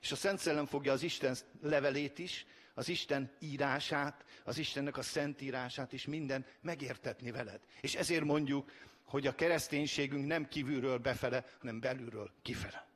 És 0.00 0.12
a 0.12 0.16
Szent 0.16 0.38
Szellem 0.38 0.66
fogja 0.66 0.92
az 0.92 1.02
Isten 1.02 1.36
levelét 1.60 2.18
is, 2.18 2.46
az 2.74 2.88
Isten 2.88 3.36
írását, 3.38 4.24
az 4.44 4.58
Istennek 4.58 4.96
a 4.96 5.02
szent 5.02 5.40
írását 5.40 5.92
is 5.92 6.06
minden 6.06 6.46
megértetni 6.60 7.30
veled. 7.30 7.60
És 7.80 7.94
ezért 7.94 8.24
mondjuk, 8.24 8.70
hogy 9.14 9.26
a 9.26 9.34
kereszténységünk 9.34 10.26
nem 10.26 10.48
kívülről 10.48 10.98
befele, 10.98 11.44
hanem 11.58 11.80
belülről 11.80 12.30
kifele. 12.42 12.86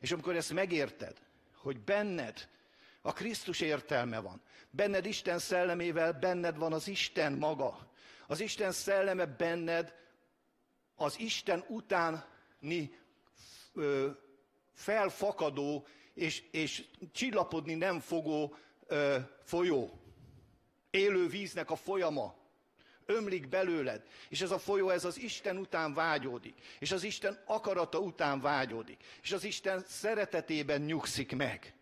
És 0.00 0.12
amikor 0.12 0.36
ezt 0.36 0.52
megérted, 0.52 1.22
hogy 1.54 1.80
benned 1.80 2.48
a 3.00 3.12
Krisztus 3.12 3.60
értelme 3.60 4.18
van, 4.18 4.42
benned 4.70 5.06
Isten 5.06 5.38
szellemével, 5.38 6.12
benned 6.12 6.56
van 6.56 6.72
az 6.72 6.88
Isten 6.88 7.32
maga. 7.32 7.92
Az 8.26 8.40
Isten 8.40 8.72
szelleme 8.72 9.26
benned 9.26 9.94
az 10.94 11.18
Isten 11.18 11.64
utáni 11.68 12.98
ö, 13.72 14.10
felfakadó 14.72 15.86
és, 16.14 16.42
és 16.50 16.84
csillapodni 17.12 17.74
nem 17.74 18.00
fogó 18.00 18.56
ö, 18.86 19.18
folyó. 19.42 20.00
Élő 20.90 21.28
víznek 21.28 21.70
a 21.70 21.76
folyama 21.76 22.44
ömlik 23.06 23.48
belőled, 23.48 24.02
és 24.28 24.40
ez 24.40 24.50
a 24.50 24.58
folyó, 24.58 24.90
ez 24.90 25.04
az 25.04 25.18
Isten 25.18 25.56
után 25.56 25.94
vágyódik, 25.94 26.54
és 26.78 26.92
az 26.92 27.02
Isten 27.02 27.42
akarata 27.46 27.98
után 27.98 28.40
vágyódik, 28.40 29.04
és 29.22 29.32
az 29.32 29.44
Isten 29.44 29.84
szeretetében 29.88 30.80
nyugszik 30.80 31.36
meg. 31.36 31.74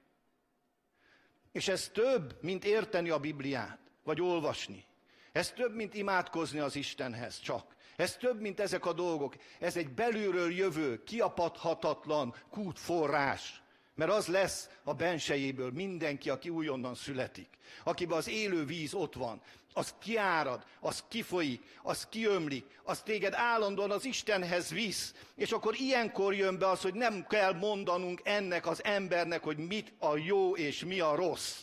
És 1.52 1.68
ez 1.68 1.88
több, 1.88 2.38
mint 2.40 2.64
érteni 2.64 3.10
a 3.10 3.18
Bibliát, 3.18 3.78
vagy 4.02 4.20
olvasni. 4.20 4.84
Ez 5.32 5.52
több, 5.52 5.74
mint 5.74 5.94
imádkozni 5.94 6.58
az 6.58 6.76
Istenhez 6.76 7.40
csak. 7.40 7.74
Ez 7.96 8.16
több, 8.16 8.40
mint 8.40 8.60
ezek 8.60 8.86
a 8.86 8.92
dolgok. 8.92 9.36
Ez 9.58 9.76
egy 9.76 9.88
belülről 9.88 10.52
jövő, 10.52 11.02
kiapadhatatlan 11.02 12.34
kútforrás. 12.50 13.62
Mert 13.94 14.10
az 14.10 14.26
lesz 14.26 14.68
a 14.82 14.94
bensejéből 14.94 15.70
mindenki, 15.70 16.30
aki 16.30 16.48
újonnan 16.48 16.94
születik. 16.94 17.48
Akiben 17.84 18.16
az 18.16 18.28
élő 18.28 18.64
víz 18.64 18.94
ott 18.94 19.14
van. 19.14 19.42
Az 19.76 19.94
kiárad, 20.00 20.64
az 20.80 21.04
kifolyik, 21.08 21.62
az 21.82 22.06
kiömlik, 22.06 22.64
az 22.82 23.02
téged 23.02 23.34
állandóan 23.34 23.90
az 23.90 24.04
Istenhez 24.04 24.70
visz. 24.70 25.14
És 25.36 25.52
akkor 25.52 25.74
ilyenkor 25.78 26.34
jön 26.34 26.58
be 26.58 26.68
az, 26.68 26.80
hogy 26.80 26.94
nem 26.94 27.26
kell 27.26 27.52
mondanunk 27.52 28.20
ennek 28.24 28.66
az 28.66 28.84
embernek, 28.84 29.42
hogy 29.42 29.56
mit 29.56 29.92
a 29.98 30.16
jó 30.16 30.56
és 30.56 30.84
mi 30.84 31.00
a 31.00 31.14
rossz 31.14 31.62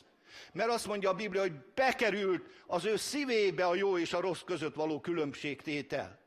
Mert 0.53 0.69
azt 0.69 0.87
mondja 0.87 1.09
a 1.09 1.13
Biblia, 1.13 1.41
hogy 1.41 1.53
bekerült 1.75 2.45
az 2.67 2.85
ő 2.85 2.95
szívébe 2.95 3.65
a 3.65 3.75
jó 3.75 3.97
és 3.97 4.13
a 4.13 4.19
rossz 4.19 4.41
között 4.41 4.75
való 4.75 4.99
különbségtétel. 4.99 6.20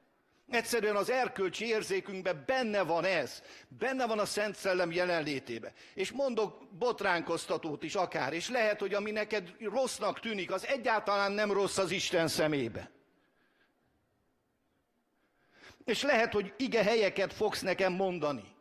Egyszerűen 0.50 0.96
az 0.96 1.10
erkölcsi 1.10 1.66
érzékünkben 1.66 2.42
benne 2.46 2.82
van 2.82 3.04
ez, 3.04 3.42
benne 3.68 4.06
van 4.06 4.18
a 4.18 4.24
Szent 4.24 4.56
Szellem 4.56 4.92
jelenlétébe. 4.92 5.72
És 5.94 6.12
mondok 6.12 6.68
botránkoztatót 6.78 7.82
is 7.82 7.94
akár, 7.94 8.32
és 8.32 8.48
lehet, 8.48 8.80
hogy 8.80 8.94
ami 8.94 9.10
neked 9.10 9.54
rossznak 9.60 10.20
tűnik, 10.20 10.50
az 10.50 10.66
egyáltalán 10.66 11.32
nem 11.32 11.52
rossz 11.52 11.78
az 11.78 11.90
Isten 11.90 12.28
szemébe. 12.28 12.90
És 15.84 16.02
lehet, 16.02 16.32
hogy 16.32 16.54
ige 16.56 16.82
helyeket 16.82 17.32
fogsz 17.32 17.60
nekem 17.60 17.92
mondani. 17.92 18.54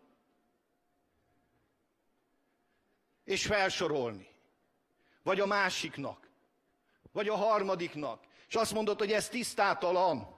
És 3.24 3.46
felsorolni. 3.46 4.28
Vagy 5.24 5.40
a 5.40 5.46
másiknak. 5.46 6.30
Vagy 7.12 7.28
a 7.28 7.36
harmadiknak. 7.36 8.24
És 8.48 8.56
azt 8.56 8.74
mondod, 8.74 9.00
hogy 9.00 9.12
ez 9.12 9.30
tisztátalan. 9.30 10.33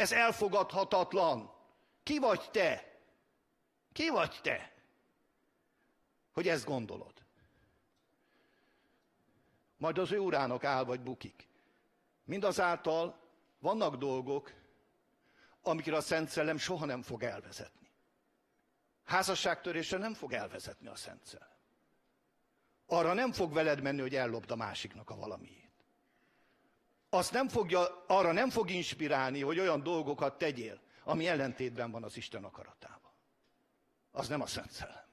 Ez 0.00 0.12
elfogadhatatlan. 0.12 1.52
Ki 2.02 2.18
vagy 2.18 2.50
te? 2.50 3.00
Ki 3.92 4.08
vagy 4.08 4.40
te? 4.42 4.72
Hogy 6.32 6.48
ezt 6.48 6.64
gondolod. 6.64 7.12
Majd 9.76 9.98
az 9.98 10.12
ő 10.12 10.18
urának 10.18 10.64
áll 10.64 10.84
vagy 10.84 11.00
bukik. 11.00 11.48
Mindazáltal 12.24 13.20
vannak 13.58 13.96
dolgok, 13.96 14.52
amikre 15.62 15.96
a 15.96 16.00
Szent 16.00 16.28
Szellem 16.28 16.58
soha 16.58 16.84
nem 16.84 17.02
fog 17.02 17.22
elvezetni. 17.22 17.90
Házasságtörésre 19.04 19.98
nem 19.98 20.14
fog 20.14 20.32
elvezetni 20.32 20.88
a 20.88 20.94
Szent 20.94 21.24
Szellem. 21.24 21.48
Arra 22.86 23.12
nem 23.12 23.32
fog 23.32 23.52
veled 23.52 23.82
menni, 23.82 24.00
hogy 24.00 24.14
ellopd 24.14 24.50
a 24.50 24.56
másiknak 24.56 25.10
a 25.10 25.16
valamiét. 25.16 25.59
Azt 27.10 27.32
nem 27.32 27.48
fogja, 27.48 28.04
arra 28.06 28.32
nem 28.32 28.50
fog 28.50 28.70
inspirálni, 28.70 29.40
hogy 29.40 29.58
olyan 29.58 29.82
dolgokat 29.82 30.38
tegyél, 30.38 30.80
ami 31.04 31.26
ellentétben 31.26 31.90
van 31.90 32.04
az 32.04 32.16
Isten 32.16 32.44
akaratával. 32.44 33.12
Az 34.10 34.28
nem 34.28 34.40
a 34.40 34.46
Szent 34.46 34.70
Szellem. 34.70 35.04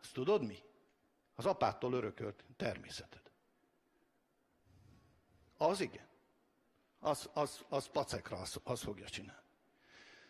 Azt 0.00 0.12
tudod 0.12 0.46
mi? 0.46 0.58
Az 1.34 1.46
apától 1.46 1.92
örökölt 1.92 2.44
természeted. 2.56 3.22
Az 5.56 5.80
igen. 5.80 6.06
Az, 6.98 7.30
az, 7.32 7.64
az 7.68 7.86
pacekra 7.86 8.36
az, 8.36 8.60
az 8.64 8.82
fogja 8.82 9.08
csinálni. 9.08 9.40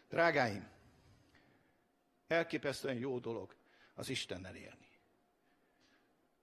Drágáim, 0.09 0.69
elképesztően 2.27 2.97
jó 2.97 3.19
dolog 3.19 3.57
az 3.95 4.09
Istennel 4.09 4.55
élni. 4.55 4.91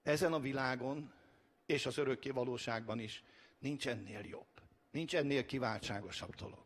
Ezen 0.03 0.33
a 0.33 0.39
világon 0.39 1.13
és 1.65 1.85
az 1.85 1.97
örökké 1.97 2.29
valóságban 2.29 2.99
is 2.99 3.23
nincs 3.59 3.87
ennél 3.87 4.25
jobb. 4.25 4.47
Nincs 4.91 5.15
ennél 5.15 5.45
kiváltságosabb 5.45 6.35
dolog. 6.35 6.65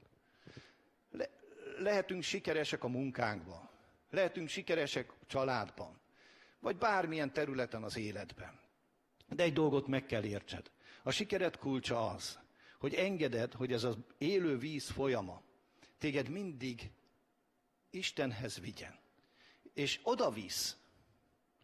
Le, 1.09 1.29
lehetünk 1.77 2.23
sikeresek 2.23 2.83
a 2.83 2.87
munkánkban, 2.87 3.69
lehetünk 4.09 4.47
sikeresek 4.47 5.11
a 5.11 5.25
családban, 5.25 5.99
vagy 6.59 6.77
bármilyen 6.77 7.33
területen 7.33 7.83
az 7.83 7.97
életben. 7.97 8.59
De 9.29 9.43
egy 9.43 9.53
dolgot 9.53 9.87
meg 9.87 10.05
kell 10.05 10.23
értsed. 10.23 10.71
A 11.03 11.11
sikered 11.11 11.57
kulcsa 11.57 12.09
az, 12.09 12.39
hogy 12.79 12.93
engeded, 12.93 13.53
hogy 13.53 13.73
ez 13.73 13.83
az 13.83 13.97
élő 14.17 14.57
víz 14.57 14.89
folyama 14.89 15.41
téged 15.97 16.29
mindig 16.29 16.91
Istenhez 17.89 18.59
vigyen. 18.59 18.99
És 19.73 19.99
oda 20.03 20.29
visz. 20.31 20.77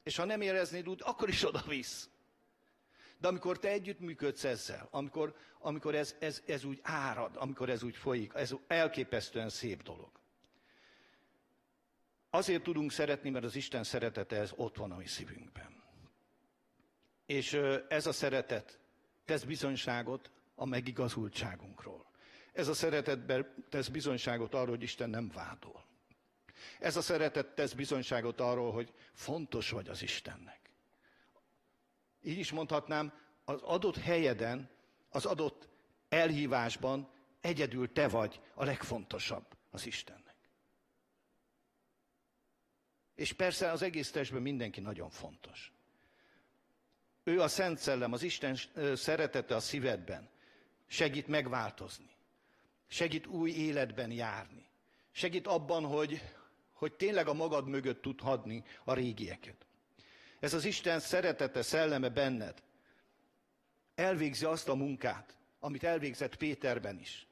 És 0.04 0.16
ha 0.16 0.26
nem 0.26 0.42
éreznéd 0.42 0.90
úgy, 0.90 1.02
akkor 1.04 1.30
is 1.30 1.46
oda 1.46 1.64
visz. 1.68 2.10
De 3.20 3.28
amikor 3.28 3.60
te 3.60 3.70
együttműködsz 3.70 4.44
ezzel, 4.44 4.88
amikor, 4.92 5.36
amikor 5.60 5.96
ez, 5.96 6.16
ez, 6.20 6.42
ez 6.46 6.64
úgy 6.64 6.80
árad, 6.84 7.36
amikor 7.36 7.70
ez 7.70 7.84
úgy 7.84 7.96
folyik, 7.96 8.32
ez 8.36 8.56
elképesztően 8.68 9.50
szép 9.50 9.84
dolog. 9.84 10.10
Azért 12.30 12.64
tudunk 12.64 12.92
szeretni, 12.92 13.30
mert 13.30 13.46
az 13.46 13.56
Isten 13.56 13.84
szeretete 13.84 14.36
ez 14.36 14.52
ott 14.56 14.76
van 14.76 14.92
a 14.92 14.98
mi 14.98 15.08
szívünkben. 15.08 15.84
És 17.26 17.54
ez 17.88 18.06
a 18.06 18.12
szeretet 18.12 18.80
tesz 19.26 19.44
bizonyságot 19.44 20.32
a 20.56 20.66
megigazultságunkról. 20.66 22.06
Ez 22.54 22.68
a 22.68 22.74
szeretetben 22.74 23.66
tesz 23.70 23.88
bizonyságot 23.88 24.54
arról, 24.54 24.70
hogy 24.70 24.84
Isten 24.84 25.10
nem 25.10 25.32
vádol. 25.34 25.86
Ez 26.80 26.96
a 26.96 27.02
szeretet 27.02 27.48
tesz 27.48 27.74
bizonyságot 27.74 28.40
arról, 28.40 28.72
hogy 28.72 28.94
fontos 29.14 29.70
vagy 29.70 29.88
az 29.88 30.02
Istennek. 30.02 30.69
Így 32.24 32.38
is 32.38 32.52
mondhatnám, 32.52 33.14
az 33.46 33.62
adott 33.62 33.98
helyeden, 33.98 34.70
az 35.10 35.26
adott 35.26 35.68
elhívásban 36.10 37.10
egyedül 37.42 37.92
te 37.92 38.08
vagy 38.08 38.42
a 38.54 38.64
legfontosabb 38.64 39.46
az 39.70 39.86
Istennek. 39.86 40.36
És 43.16 43.34
persze 43.34 43.72
az 43.72 43.82
egész 43.82 44.12
testben 44.12 44.42
mindenki 44.42 44.80
nagyon 44.80 45.10
fontos. 45.10 45.72
Ő 47.24 47.42
a 47.42 47.48
Szent 47.48 47.78
Szellem, 47.78 48.14
az 48.14 48.24
Isten 48.24 48.58
szeretete 48.96 49.56
a 49.56 49.60
szívedben 49.60 50.30
segít 50.88 51.28
megváltozni, 51.28 52.16
segít 52.88 53.28
új 53.28 53.52
életben 53.52 54.12
járni, 54.12 54.70
segít 55.12 55.48
abban, 55.48 55.86
hogy, 55.86 56.22
hogy 56.74 56.94
tényleg 56.94 57.28
a 57.28 57.34
magad 57.34 57.68
mögött 57.68 58.02
tud 58.02 58.20
hadni 58.20 58.64
a 58.84 58.94
régieket. 58.94 59.66
Ez 60.40 60.54
az 60.54 60.66
Isten 60.66 61.00
szeretete, 61.00 61.62
szelleme 61.62 62.10
benned 62.10 62.62
elvégzi 64.00 64.46
azt 64.46 64.70
a 64.70 64.76
munkát, 64.76 65.38
amit 65.60 65.84
elvégzett 65.84 66.36
Péterben 66.36 67.00
is. 67.00 67.28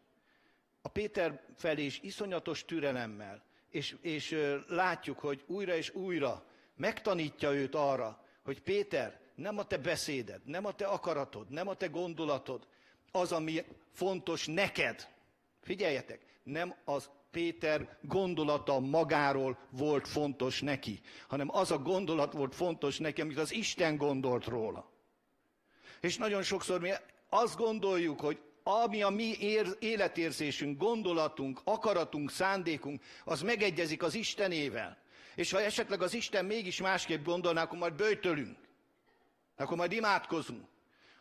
A 0.82 0.88
Péter 0.90 1.42
felé 1.56 1.86
is 1.86 2.00
iszonyatos 2.02 2.66
türelemmel, 2.66 3.44
és, 3.70 3.96
és 4.02 4.36
látjuk, 4.68 5.20
hogy 5.20 5.44
újra 5.48 5.76
és 5.76 5.94
újra 5.94 6.46
megtanítja 6.76 7.54
őt 7.54 7.76
arra, 7.76 8.26
hogy 8.44 8.62
Péter, 8.62 9.20
nem 9.36 9.58
a 9.58 9.64
te 9.64 9.78
beszéded, 9.78 10.42
nem 10.46 10.66
a 10.66 10.72
te 10.72 10.86
akaratod, 10.86 11.50
nem 11.50 11.68
a 11.68 11.76
te 11.76 11.88
gondolatod, 11.88 12.68
az, 13.12 13.32
ami 13.32 13.64
fontos 13.92 14.46
neked. 14.46 15.08
Figyeljetek, 15.62 16.26
nem 16.44 16.76
az 16.86 17.10
Péter 17.32 17.98
gondolata 18.02 18.80
magáról 18.80 19.58
volt 19.70 20.08
fontos 20.08 20.62
neki, 20.62 21.00
hanem 21.28 21.56
az 21.56 21.72
a 21.72 21.78
gondolat 21.78 22.34
volt 22.34 22.56
fontos 22.56 22.98
neki, 22.98 23.22
amit 23.22 23.38
az 23.38 23.54
Isten 23.54 23.98
gondolt 23.98 24.46
róla. 24.46 24.92
És 26.02 26.18
nagyon 26.18 26.42
sokszor 26.42 26.80
mi 26.80 26.92
azt 27.30 27.58
gondoljuk, 27.58 28.20
hogy 28.20 28.40
ami 28.64 29.02
a 29.02 29.10
mi 29.10 29.36
ér, 29.40 29.76
életérzésünk, 29.80 30.78
gondolatunk, 30.78 31.62
akaratunk, 31.64 32.32
szándékunk, 32.32 33.04
az 33.26 33.42
megegyezik 33.42 34.04
az 34.04 34.16
Istenével. 34.16 34.98
És 35.36 35.52
ha 35.52 35.62
esetleg 35.62 36.02
az 36.02 36.14
Isten 36.14 36.46
mégis 36.46 36.82
másképp 36.82 37.26
gondolná, 37.26 37.62
akkor 37.64 37.78
majd 37.78 37.94
bőjtölünk. 37.94 38.58
Akkor 39.58 39.78
majd 39.78 39.92
imádkozunk. 39.92 40.66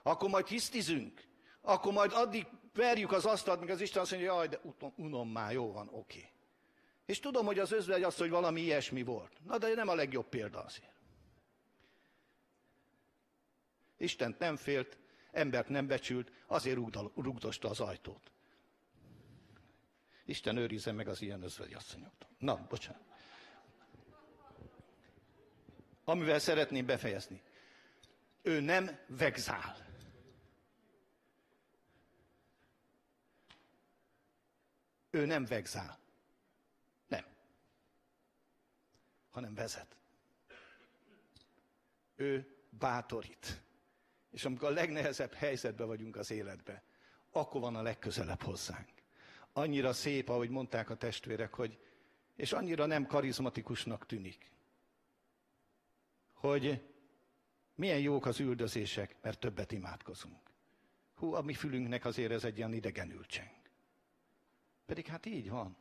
Akkor 0.02 0.28
majd 0.28 0.46
hisztizünk. 0.46 1.24
Akkor 1.60 1.92
majd 1.92 2.12
addig 2.14 2.46
verjük 2.76 3.12
az 3.12 3.24
asztalt, 3.24 3.60
míg 3.60 3.70
az 3.70 3.80
Isten 3.80 4.02
azt 4.02 4.10
mondja, 4.10 4.34
jaj, 4.34 4.48
de 4.48 4.60
unom 4.96 5.28
már, 5.28 5.52
jó 5.52 5.72
van, 5.72 5.88
oké. 5.92 6.30
És 7.06 7.20
tudom, 7.20 7.46
hogy 7.46 7.58
az 7.58 7.72
özvegy 7.72 8.02
az, 8.02 8.16
hogy 8.16 8.30
valami 8.30 8.60
ilyesmi 8.60 9.02
volt. 9.02 9.32
Na, 9.44 9.58
de 9.58 9.74
nem 9.74 9.88
a 9.88 9.94
legjobb 9.94 10.28
példa 10.28 10.64
azért. 10.64 10.94
Istent 13.96 14.38
nem 14.38 14.56
félt, 14.56 14.98
embert 15.32 15.68
nem 15.68 15.86
becsült, 15.86 16.32
azért 16.46 16.78
rugdosta 17.14 17.68
az 17.68 17.80
ajtót. 17.80 18.30
Isten 20.24 20.56
őrizze 20.56 20.92
meg 20.92 21.08
az 21.08 21.22
ilyen 21.22 21.42
özvegy 21.42 21.72
asszonyoktól. 21.72 22.28
Na, 22.38 22.66
bocsánat. 22.68 23.02
Amivel 26.04 26.38
szeretném 26.38 26.86
befejezni. 26.86 27.42
Ő 28.42 28.60
nem 28.60 28.98
vegzál. 29.06 29.85
Ő 35.16 35.26
nem 35.26 35.44
vegzál. 35.44 35.98
Nem. 37.06 37.24
Hanem 39.30 39.54
vezet. 39.54 39.96
Ő 42.16 42.56
bátorít. 42.70 43.62
És 44.30 44.44
amikor 44.44 44.68
a 44.68 44.72
legnehezebb 44.72 45.32
helyzetben 45.32 45.86
vagyunk 45.86 46.16
az 46.16 46.30
életbe, 46.30 46.82
akkor 47.30 47.60
van 47.60 47.76
a 47.76 47.82
legközelebb 47.82 48.42
hozzánk. 48.42 48.88
Annyira 49.52 49.92
szép, 49.92 50.28
ahogy 50.28 50.50
mondták 50.50 50.90
a 50.90 50.96
testvérek, 50.96 51.54
hogy, 51.54 51.78
és 52.34 52.52
annyira 52.52 52.86
nem 52.86 53.06
karizmatikusnak 53.06 54.06
tűnik, 54.06 54.50
hogy 56.32 56.82
milyen 57.74 58.00
jók 58.00 58.26
az 58.26 58.40
üldözések, 58.40 59.16
mert 59.22 59.40
többet 59.40 59.72
imádkozunk. 59.72 60.50
Hú, 61.14 61.32
a 61.32 61.42
mi 61.42 61.54
fülünknek 61.54 62.04
azért 62.04 62.32
ez 62.32 62.44
egy 62.44 62.56
ilyen 62.56 62.72
idegenül 62.72 63.26
cseng. 63.26 63.65
Pedig 64.86 65.06
hát 65.06 65.26
így 65.26 65.50
van. 65.50 65.76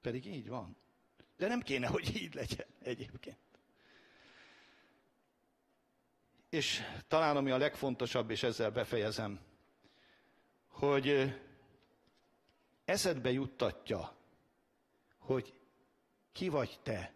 Pedig 0.00 0.26
így 0.26 0.48
van. 0.48 0.76
De 1.36 1.48
nem 1.48 1.60
kéne, 1.60 1.86
hogy 1.86 2.16
így 2.16 2.34
legyen 2.34 2.66
egyébként. 2.82 3.38
És 6.48 6.82
talán 7.08 7.36
ami 7.36 7.50
a 7.50 7.56
legfontosabb, 7.56 8.30
és 8.30 8.42
ezzel 8.42 8.70
befejezem, 8.70 9.40
hogy 10.66 11.34
eszedbe 12.84 13.30
juttatja, 13.30 14.16
hogy 15.18 15.54
ki 16.32 16.48
vagy 16.48 16.78
te, 16.82 17.14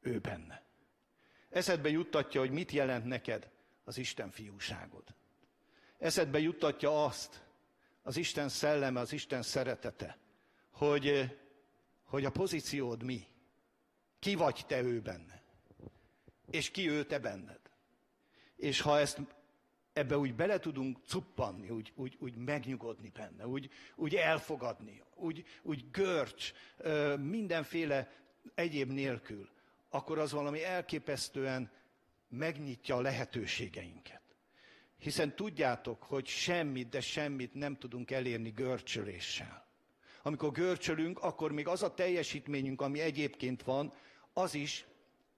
ő 0.00 0.18
benne. 0.18 0.64
Eszedbe 1.48 1.88
juttatja, 1.88 2.40
hogy 2.40 2.50
mit 2.50 2.72
jelent 2.72 3.04
neked 3.04 3.50
az 3.84 3.98
Isten 3.98 4.30
fiúságod. 4.30 5.14
Eszedbe 5.98 6.38
juttatja 6.38 7.04
azt, 7.04 7.45
az 8.06 8.16
Isten 8.16 8.48
szelleme, 8.48 9.00
az 9.00 9.12
Isten 9.12 9.42
szeretete, 9.42 10.18
hogy, 10.70 11.36
hogy 12.04 12.24
a 12.24 12.30
pozíciód 12.30 13.02
mi. 13.02 13.26
Ki 14.18 14.34
vagy 14.34 14.64
te 14.66 14.82
ő 14.82 15.00
benne. 15.00 15.42
És 16.50 16.70
ki 16.70 16.90
ő 16.90 17.04
te 17.04 17.18
benned. 17.18 17.60
És 18.56 18.80
ha 18.80 18.98
ezt 18.98 19.20
ebbe 19.92 20.18
úgy 20.18 20.34
bele 20.34 20.58
tudunk 20.58 20.98
cuppanni, 21.06 21.70
úgy, 21.70 21.92
úgy, 21.94 22.16
úgy 22.18 22.36
megnyugodni 22.36 23.08
benne, 23.08 23.46
úgy, 23.46 23.70
úgy 23.94 24.14
elfogadni, 24.14 25.02
úgy, 25.14 25.44
úgy 25.62 25.90
görcs, 25.90 26.52
mindenféle 27.18 28.12
egyéb 28.54 28.90
nélkül, 28.90 29.48
akkor 29.88 30.18
az 30.18 30.32
valami 30.32 30.64
elképesztően 30.64 31.70
megnyitja 32.28 32.96
a 32.96 33.00
lehetőségeinket. 33.00 34.25
Hiszen 35.06 35.36
tudjátok, 35.36 36.02
hogy 36.02 36.26
semmit, 36.26 36.88
de 36.88 37.00
semmit 37.00 37.54
nem 37.54 37.76
tudunk 37.76 38.10
elérni 38.10 38.50
görcsöléssel. 38.50 39.66
Amikor 40.22 40.52
görcsölünk, 40.52 41.18
akkor 41.18 41.52
még 41.52 41.68
az 41.68 41.82
a 41.82 41.94
teljesítményünk, 41.94 42.80
ami 42.80 43.00
egyébként 43.00 43.62
van, 43.62 43.92
az 44.32 44.54
is 44.54 44.86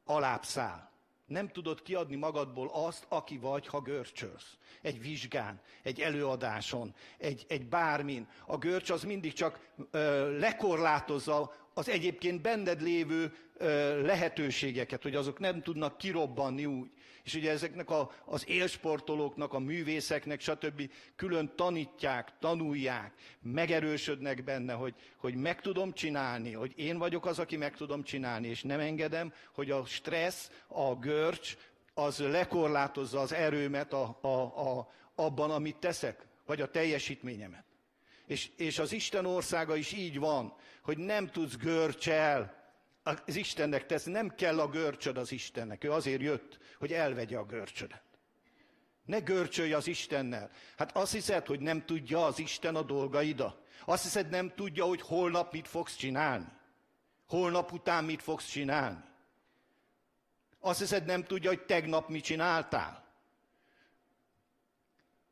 alábbszáll. 0.04 0.90
Nem 1.26 1.48
tudod 1.48 1.82
kiadni 1.82 2.16
magadból 2.16 2.70
azt, 2.72 3.06
aki 3.08 3.38
vagy, 3.38 3.66
ha 3.66 3.80
görcsölsz. 3.80 4.56
Egy 4.82 5.00
vizsgán, 5.00 5.60
egy 5.82 6.00
előadáson, 6.00 6.94
egy, 7.18 7.44
egy 7.48 7.66
bármin. 7.66 8.28
A 8.46 8.58
görcs 8.58 8.90
az 8.90 9.02
mindig 9.02 9.32
csak 9.32 9.68
ö, 9.90 10.38
lekorlátozza 10.38 11.54
az 11.74 11.88
egyébként 11.88 12.40
benned 12.40 12.82
lévő 12.82 13.36
ö, 13.56 14.00
lehetőségeket, 14.02 15.02
hogy 15.02 15.14
azok 15.14 15.38
nem 15.38 15.62
tudnak 15.62 15.98
kirobbanni 15.98 16.66
úgy. 16.66 16.90
És 17.28 17.34
ugye 17.34 17.50
ezeknek 17.50 17.90
a, 17.90 18.10
az 18.24 18.48
élsportolóknak, 18.48 19.52
a 19.52 19.58
művészeknek, 19.58 20.40
stb. 20.40 20.90
külön 21.16 21.52
tanítják, 21.56 22.32
tanulják, 22.40 23.12
megerősödnek 23.42 24.44
benne, 24.44 24.72
hogy, 24.72 24.94
hogy 25.16 25.34
meg 25.34 25.60
tudom 25.60 25.92
csinálni, 25.92 26.52
hogy 26.52 26.72
én 26.76 26.98
vagyok 26.98 27.26
az, 27.26 27.38
aki 27.38 27.56
meg 27.56 27.76
tudom 27.76 28.02
csinálni, 28.02 28.48
és 28.48 28.62
nem 28.62 28.80
engedem, 28.80 29.32
hogy 29.52 29.70
a 29.70 29.84
stressz, 29.84 30.50
a 30.66 30.94
görcs, 30.94 31.56
az 31.94 32.18
lekorlátozza 32.18 33.20
az 33.20 33.32
erőmet 33.32 33.92
a, 33.92 34.18
a, 34.20 34.28
a, 34.28 34.92
abban, 35.14 35.50
amit 35.50 35.76
teszek, 35.76 36.26
vagy 36.46 36.60
a 36.60 36.70
teljesítményemet. 36.70 37.64
És, 38.26 38.50
és 38.56 38.78
az 38.78 38.92
Isten 38.92 39.26
országa 39.26 39.76
is 39.76 39.92
így 39.92 40.18
van, 40.18 40.54
hogy 40.82 40.98
nem 40.98 41.26
tudsz 41.26 41.56
görcsel 41.56 42.57
az 43.08 43.36
Istennek 43.36 43.86
tesz, 43.86 44.04
nem 44.04 44.34
kell 44.34 44.60
a 44.60 44.68
görcsöd 44.68 45.16
az 45.16 45.32
Istennek. 45.32 45.84
Ő 45.84 45.92
azért 45.92 46.20
jött, 46.20 46.58
hogy 46.78 46.92
elvegye 46.92 47.38
a 47.38 47.44
görcsödet. 47.44 48.02
Ne 49.04 49.18
görcsölj 49.18 49.72
az 49.72 49.86
Istennel. 49.86 50.50
Hát 50.76 50.96
azt 50.96 51.12
hiszed, 51.12 51.46
hogy 51.46 51.60
nem 51.60 51.84
tudja 51.84 52.24
az 52.24 52.38
Isten 52.38 52.76
a 52.76 52.82
dolgaida? 52.82 53.62
Azt 53.84 54.02
hiszed, 54.02 54.28
nem 54.28 54.54
tudja, 54.54 54.84
hogy 54.84 55.00
holnap 55.00 55.52
mit 55.52 55.68
fogsz 55.68 55.96
csinálni? 55.96 56.46
Holnap 57.26 57.72
után 57.72 58.04
mit 58.04 58.22
fogsz 58.22 58.46
csinálni? 58.46 59.04
Azt 60.60 60.78
hiszed, 60.78 61.04
nem 61.04 61.24
tudja, 61.24 61.48
hogy 61.48 61.64
tegnap 61.64 62.08
mit 62.08 62.24
csináltál? 62.24 63.06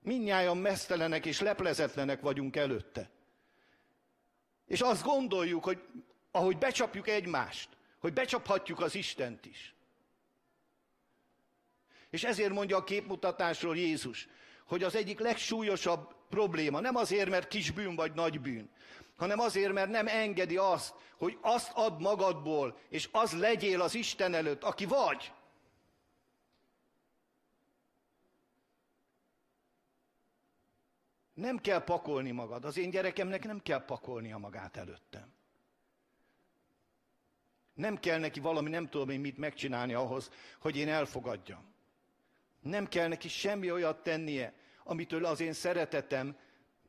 Mindnyájan 0.00 0.56
mesztelenek 0.56 1.26
és 1.26 1.40
leplezetlenek 1.40 2.20
vagyunk 2.20 2.56
előtte. 2.56 3.10
És 4.66 4.80
azt 4.80 5.02
gondoljuk, 5.02 5.64
hogy 5.64 5.82
ahogy 6.36 6.58
becsapjuk 6.58 7.08
egymást, 7.08 7.68
hogy 7.98 8.12
becsaphatjuk 8.12 8.80
az 8.80 8.94
Istent 8.94 9.46
is. 9.46 9.74
És 12.10 12.24
ezért 12.24 12.52
mondja 12.52 12.76
a 12.76 12.84
képmutatásról 12.84 13.76
Jézus, 13.76 14.28
hogy 14.66 14.82
az 14.82 14.94
egyik 14.94 15.18
legsúlyosabb 15.18 16.14
probléma 16.28 16.80
nem 16.80 16.96
azért, 16.96 17.28
mert 17.28 17.48
kis 17.48 17.70
bűn 17.70 17.94
vagy 17.94 18.12
nagy 18.12 18.40
bűn, 18.40 18.70
hanem 19.16 19.38
azért, 19.38 19.72
mert 19.72 19.90
nem 19.90 20.06
engedi 20.06 20.56
azt, 20.56 20.94
hogy 21.16 21.38
azt 21.40 21.70
ad 21.74 22.00
magadból, 22.00 22.78
és 22.88 23.08
az 23.12 23.32
legyél 23.32 23.80
az 23.80 23.94
Isten 23.94 24.34
előtt, 24.34 24.62
aki 24.62 24.84
vagy. 24.84 25.32
Nem 31.34 31.58
kell 31.58 31.84
pakolni 31.84 32.30
magad. 32.30 32.64
Az 32.64 32.76
én 32.76 32.90
gyerekemnek 32.90 33.44
nem 33.44 33.62
kell 33.62 33.84
pakolnia 33.84 34.38
magát 34.38 34.76
előttem. 34.76 35.35
Nem 37.76 37.98
kell 37.98 38.18
neki 38.18 38.40
valami, 38.40 38.70
nem 38.70 38.88
tudom 38.88 39.08
én 39.08 39.20
mit 39.20 39.36
megcsinálni 39.36 39.94
ahhoz, 39.94 40.30
hogy 40.58 40.76
én 40.76 40.88
elfogadjam. 40.88 41.74
Nem 42.60 42.88
kell 42.88 43.08
neki 43.08 43.28
semmi 43.28 43.70
olyat 43.70 44.02
tennie, 44.02 44.54
amitől 44.84 45.24
az 45.24 45.40
én 45.40 45.52
szeretetem 45.52 46.36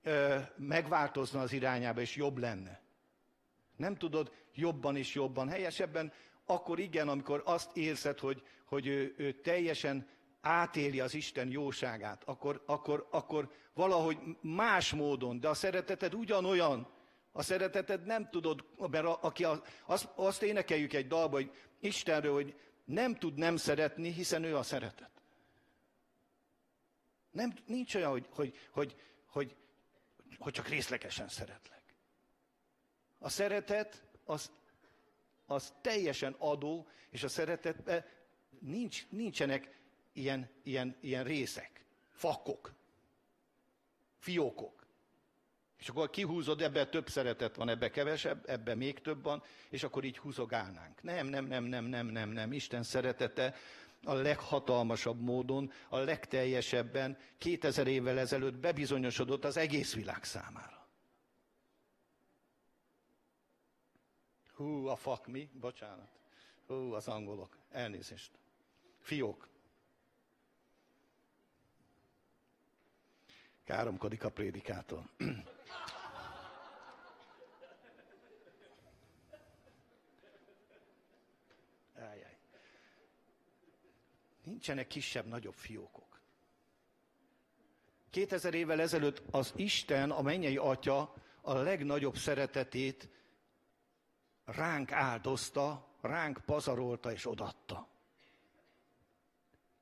ö, 0.03 0.37
megváltozna 0.55 1.41
az 1.41 1.53
irányába, 1.53 2.01
és 2.01 2.15
jobb 2.15 2.37
lenne. 2.37 2.81
Nem 3.75 3.95
tudod 3.95 4.31
jobban 4.53 4.95
és 4.95 5.13
jobban, 5.13 5.49
helyesebben, 5.49 6.13
akkor 6.45 6.79
igen, 6.79 7.07
amikor 7.07 7.41
azt 7.45 7.77
érzed, 7.77 8.19
hogy, 8.19 8.43
hogy 8.65 8.87
ő, 8.87 9.13
ő 9.17 9.31
teljesen 9.31 10.07
átéli 10.41 10.99
az 10.99 11.13
Isten 11.13 11.51
jóságát, 11.51 12.23
akkor, 12.25 12.63
akkor, 12.65 13.07
akkor 13.11 13.51
valahogy 13.73 14.17
más 14.41 14.93
módon, 14.93 15.39
de 15.39 15.47
a 15.47 15.53
szereteted 15.53 16.13
ugyanolyan, 16.13 16.87
a 17.37 17.41
szereteted 17.41 18.05
nem 18.05 18.29
tudod, 18.29 18.65
mert 18.77 19.05
a, 19.05 19.19
aki 19.21 19.43
a, 19.43 19.61
azt, 19.85 20.09
azt 20.15 20.41
énekeljük 20.41 20.93
egy 20.93 21.07
dalba, 21.07 21.35
hogy 21.35 21.51
Istenről, 21.79 22.33
hogy 22.33 22.59
nem 22.85 23.15
tud 23.15 23.35
nem 23.37 23.57
szeretni, 23.57 24.11
hiszen 24.11 24.43
ő 24.43 24.55
a 24.55 24.63
szeretet. 24.63 25.09
Nem, 27.31 27.53
nincs 27.65 27.95
olyan, 27.95 28.09
hogy, 28.09 28.27
hogy, 28.31 28.57
hogy, 28.71 28.95
hogy, 29.25 29.55
hogy 30.37 30.53
csak 30.53 30.67
részlegesen 30.67 31.27
szeretlek. 31.27 31.83
A 33.19 33.29
szeretet 33.29 34.03
az, 34.23 34.51
az 35.45 35.73
teljesen 35.81 36.35
adó, 36.37 36.87
és 37.09 37.23
a 37.23 37.29
szeretetben 37.29 38.05
nincs, 38.59 39.09
nincsenek 39.09 39.79
ilyen, 40.13 40.49
ilyen, 40.63 40.97
ilyen 41.01 41.23
részek, 41.23 41.85
fakok, 42.11 42.73
fiókok. 44.17 44.86
És 45.79 45.89
akkor 45.89 46.09
kihúzod, 46.09 46.61
ebbe 46.61 46.85
több 46.85 47.09
szeretet 47.09 47.55
van, 47.55 47.69
ebbe 47.69 47.89
kevesebb, 47.89 48.49
ebbe 48.49 48.75
még 48.75 49.01
több 49.01 49.23
van, 49.23 49.43
és 49.69 49.83
akkor 49.83 50.03
így 50.03 50.17
húzogálnánk. 50.17 51.03
Nem, 51.03 51.27
nem, 51.27 51.45
nem, 51.45 51.63
nem, 51.63 51.85
nem, 51.85 52.05
nem, 52.05 52.29
nem. 52.29 52.51
Isten 52.51 52.83
szeretete 52.83 53.55
a 54.03 54.13
leghatalmasabb 54.13 55.21
módon, 55.21 55.71
a 55.89 55.97
legteljesebben 55.97 57.17
2000 57.37 57.87
évvel 57.87 58.19
ezelőtt 58.19 58.55
bebizonyosodott 58.55 59.45
az 59.45 59.57
egész 59.57 59.93
világ 59.93 60.23
számára. 60.23 60.87
Hú, 64.53 64.87
a 64.87 64.95
fak 64.95 65.27
mi? 65.27 65.49
Bocsánat. 65.53 66.09
Hú, 66.67 66.93
az 66.93 67.07
angolok. 67.07 67.57
Elnézést. 67.71 68.31
Fiók. 68.99 69.47
Káromkodik 73.67 74.23
a 74.23 74.29
prédikátor. 74.29 75.03
Nincsenek 84.43 84.87
kisebb-nagyobb 84.87 85.53
fiókok. 85.53 86.19
2000 88.09 88.53
évvel 88.53 88.81
ezelőtt 88.81 89.21
az 89.31 89.53
Isten, 89.55 90.11
a 90.11 90.21
mennyei 90.21 90.57
Atya 90.57 91.13
a 91.41 91.53
legnagyobb 91.53 92.17
szeretetét 92.17 93.09
ránk 94.45 94.91
áldozta, 94.91 95.87
ránk 96.01 96.41
pazarolta 96.45 97.11
és 97.11 97.25
odatta. 97.25 97.87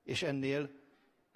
És 0.03 0.23
ennél 0.23 0.84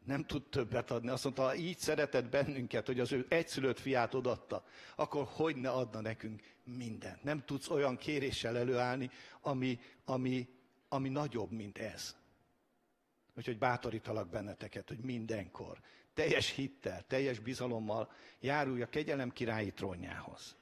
nem 0.09 0.25
tud 0.25 0.43
többet 0.43 0.91
adni. 0.91 1.09
Azt 1.09 1.23
mondta, 1.23 1.41
ha 1.41 1.55
így 1.55 1.77
szeretett 1.77 2.29
bennünket, 2.29 2.85
hogy 2.85 2.99
az 2.99 3.11
ő 3.11 3.25
egyszülött 3.29 3.79
fiát 3.79 4.13
odatta, 4.13 4.65
akkor 4.95 5.27
hogy 5.31 5.55
ne 5.55 5.69
adna 5.69 6.01
nekünk 6.01 6.41
mindent. 6.63 7.23
Nem 7.23 7.43
tudsz 7.45 7.69
olyan 7.69 7.97
kéréssel 7.97 8.57
előállni, 8.57 9.09
ami, 9.41 9.79
ami, 10.05 10.47
ami 10.87 11.09
nagyobb, 11.09 11.51
mint 11.51 11.77
ez. 11.77 12.15
Úgyhogy 13.37 13.57
bátorítalak 13.57 14.29
benneteket, 14.29 14.87
hogy 14.87 14.99
mindenkor 14.99 15.79
teljes 16.13 16.49
hittel, 16.49 17.03
teljes 17.07 17.39
bizalommal 17.39 18.11
járulj 18.39 18.81
a 18.81 18.89
kegyelem 18.89 19.29
királyi 19.29 19.71
trónjához. 19.71 20.55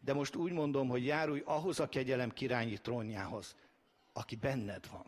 De 0.00 0.12
most 0.12 0.36
úgy 0.36 0.52
mondom, 0.52 0.88
hogy 0.88 1.04
járulj 1.04 1.42
ahhoz 1.44 1.80
a 1.80 1.88
kegyelem 1.88 2.30
királyi 2.30 2.78
trónjához, 2.78 3.56
aki 4.12 4.36
benned 4.36 4.88
van. 4.90 5.06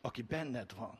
Aki 0.00 0.22
benned 0.22 0.74
van. 0.74 0.98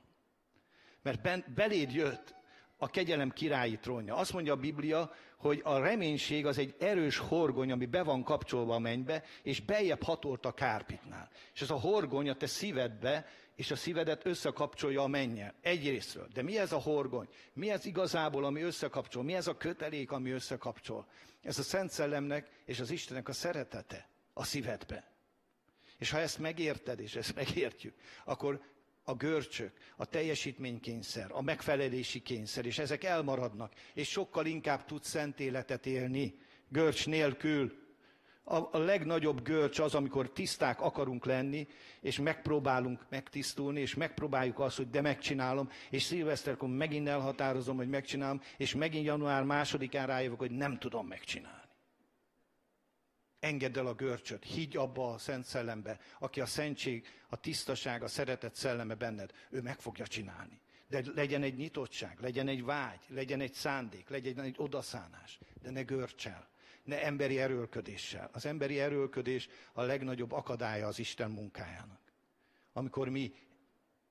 Mert 1.03 1.53
beléd 1.55 1.92
jött 1.92 2.34
a 2.76 2.88
kegyelem 2.88 3.30
királyi 3.30 3.78
trónja. 3.78 4.14
Azt 4.16 4.32
mondja 4.32 4.53
a 4.53 4.57
Biblia, 4.57 5.12
hogy 5.36 5.61
a 5.64 5.78
reménység 5.78 6.46
az 6.46 6.59
egy 6.59 6.74
erős 6.78 7.18
horgony, 7.18 7.72
ami 7.72 7.86
be 7.86 8.03
van 8.03 8.22
kapcsolva 8.22 8.74
a 8.74 8.78
mennybe, 8.78 9.24
és 9.42 9.61
beljebb 9.61 10.03
hatolt 10.03 10.46
a 10.46 10.53
kárpitnál. 10.53 11.30
És 11.55 11.61
ez 11.62 11.70
a 11.70 11.80
horgony 11.80 12.28
a 12.28 12.34
te 12.34 12.46
szívedbe, 12.46 13.26
és 13.57 13.70
a 13.70 13.76
szívedet 13.76 14.26
összekapcsolja 14.26 15.03
a 15.03 15.07
mennyel. 15.07 15.55
Egyrésztről. 15.61 16.28
De 16.32 16.42
mi 16.42 16.59
ez 16.59 16.72
a 16.72 16.78
horgony? 16.78 17.28
Mi 17.53 17.70
ez 17.70 17.84
igazából, 17.84 18.44
ami 18.44 18.61
összekapcsol? 18.61 19.22
Mi 19.22 19.34
ez 19.34 19.46
a 19.46 19.57
kötelék, 19.57 20.11
ami 20.11 20.30
összekapcsol? 20.30 21.07
Ez 21.42 21.59
a 21.59 21.62
Szent 21.62 21.90
Szellemnek 21.90 22.48
és 22.64 22.80
az 22.80 22.90
Istennek 22.90 23.28
a 23.28 23.32
szeretete 23.32 24.09
a 24.32 24.44
szívedbe. 24.44 25.11
És 25.98 26.11
ha 26.11 26.18
ezt 26.18 26.38
megérted, 26.38 27.01
és 27.01 27.16
ezt 27.16 27.34
megértjük, 27.34 27.94
akkor 28.24 28.61
a 29.05 29.14
görcsök, 29.14 29.72
a 29.96 30.05
teljesítménykényszer, 30.05 31.26
a 31.30 31.42
megfelelési 31.42 32.20
kényszer, 32.22 32.66
és 32.66 32.78
ezek 32.78 33.05
elmaradnak, 33.05 33.72
és 33.94 34.09
sokkal 34.09 34.46
inkább 34.46 34.84
tudsz 34.84 35.09
szent 35.09 35.40
életet 35.40 35.86
élni, 35.86 36.34
görcs 36.68 37.07
nélkül. 37.07 37.78
A, 38.44 38.57
a 38.57 38.78
legnagyobb 38.78 39.42
görcs 39.42 39.78
az, 39.78 39.94
amikor 39.94 40.32
tiszták 40.32 40.80
akarunk 40.80 41.24
lenni, 41.24 41.66
és 42.01 42.18
megpróbálunk 42.18 43.07
megtisztulni, 43.09 43.80
és 43.80 43.94
megpróbáljuk 43.94 44.59
azt, 44.59 44.76
hogy 44.76 44.90
de 44.90 45.01
megcsinálom, 45.01 45.70
és 45.90 46.03
szilveszterkor 46.03 46.68
megint 46.68 47.09
elhatározom, 47.09 47.76
hogy 47.76 47.88
megcsinálom, 47.88 48.40
és 48.57 48.74
megint 48.74 49.07
január 49.07 49.42
másodikán 49.42 50.07
rájövök, 50.07 50.38
hogy 50.38 50.51
nem 50.51 50.78
tudom 50.78 51.07
megcsinálni. 51.07 51.60
Engedd 53.41 53.78
el 53.78 53.86
a 53.86 53.95
görcsöt, 53.95 54.45
higgy 54.45 54.76
abba 54.76 55.12
a 55.12 55.18
Szent 55.18 55.45
Szellembe, 55.45 55.99
aki 56.18 56.41
a 56.41 56.47
szentség, 56.47 57.07
a 57.28 57.36
tisztaság, 57.36 58.03
a 58.03 58.09
szeretet 58.09 58.55
szelleme 58.55 58.95
benned, 58.95 59.32
ő 59.51 59.61
meg 59.61 59.78
fogja 59.78 60.07
csinálni. 60.07 60.61
De 60.88 61.03
legyen 61.14 61.43
egy 61.43 61.57
nyitottság, 61.57 62.20
legyen 62.20 62.49
egy 62.49 62.64
vágy, 62.64 63.01
legyen 63.09 63.41
egy 63.41 63.53
szándék, 63.53 64.09
legyen 64.09 64.41
egy 64.41 64.55
odaszánás, 64.59 65.38
de 65.62 65.70
ne 65.70 65.82
görcsel, 65.82 66.49
ne 66.84 67.05
emberi 67.05 67.38
erőlködéssel. 67.38 68.30
Az 68.32 68.47
emberi 68.47 68.80
erőlködés 68.80 69.49
a 69.72 69.82
legnagyobb 69.82 70.32
akadálya 70.32 70.86
az 70.86 70.99
Isten 70.99 71.30
munkájának. 71.30 72.01
Amikor 72.72 73.09
mi, 73.09 73.34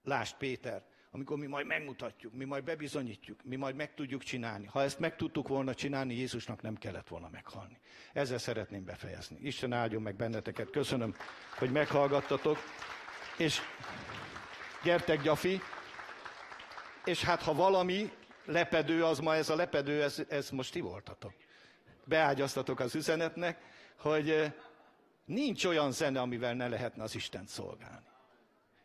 lásd 0.04 0.38
Péter, 0.38 0.86
amikor 1.12 1.38
mi 1.38 1.46
majd 1.46 1.66
megmutatjuk, 1.66 2.34
mi 2.34 2.46
majd 2.46 2.64
bebizonyítjuk, 2.64 3.40
mi 3.44 3.56
majd 3.56 3.76
meg 3.76 3.94
tudjuk 3.94 4.24
csinálni. 4.24 4.66
Ha 4.66 4.82
ezt 4.82 5.00
meg 5.00 5.16
tudtuk 5.16 5.48
volna 5.48 5.74
csinálni, 5.74 6.14
Jézusnak 6.16 6.62
nem 6.62 6.76
kellett 6.76 7.08
volna 7.08 7.30
meghalni. 7.32 7.80
Ezzel 8.14 8.38
szeretném 8.38 8.84
befejezni. 8.86 9.38
Isten 9.42 9.74
áldjon 9.74 10.02
meg 10.02 10.16
benneteket. 10.16 10.70
Köszönöm, 10.70 11.16
hogy 11.58 11.72
meghallgattatok. 11.72 12.58
És 13.38 13.62
gyertek, 14.84 15.22
gyafi. 15.22 15.60
És 17.06 17.24
hát 17.24 17.42
ha 17.42 17.54
valami 17.54 18.12
lepedő, 18.46 19.04
az 19.04 19.20
ma 19.20 19.36
ez 19.36 19.50
a 19.50 19.56
lepedő, 19.56 20.04
ez, 20.04 20.24
ez 20.30 20.50
most 20.50 20.72
ti 20.72 20.80
voltatok. 20.80 21.34
Beágyaztatok 22.04 22.80
az 22.80 22.96
üzenetnek, 22.96 23.62
hogy 23.96 24.30
eh, 24.30 24.54
nincs 25.26 25.66
olyan 25.66 25.92
zene, 25.92 26.22
amivel 26.22 26.54
ne 26.54 26.68
lehetne 26.68 27.04
az 27.04 27.16
Istent 27.16 27.48
szolgálni. 27.48 28.09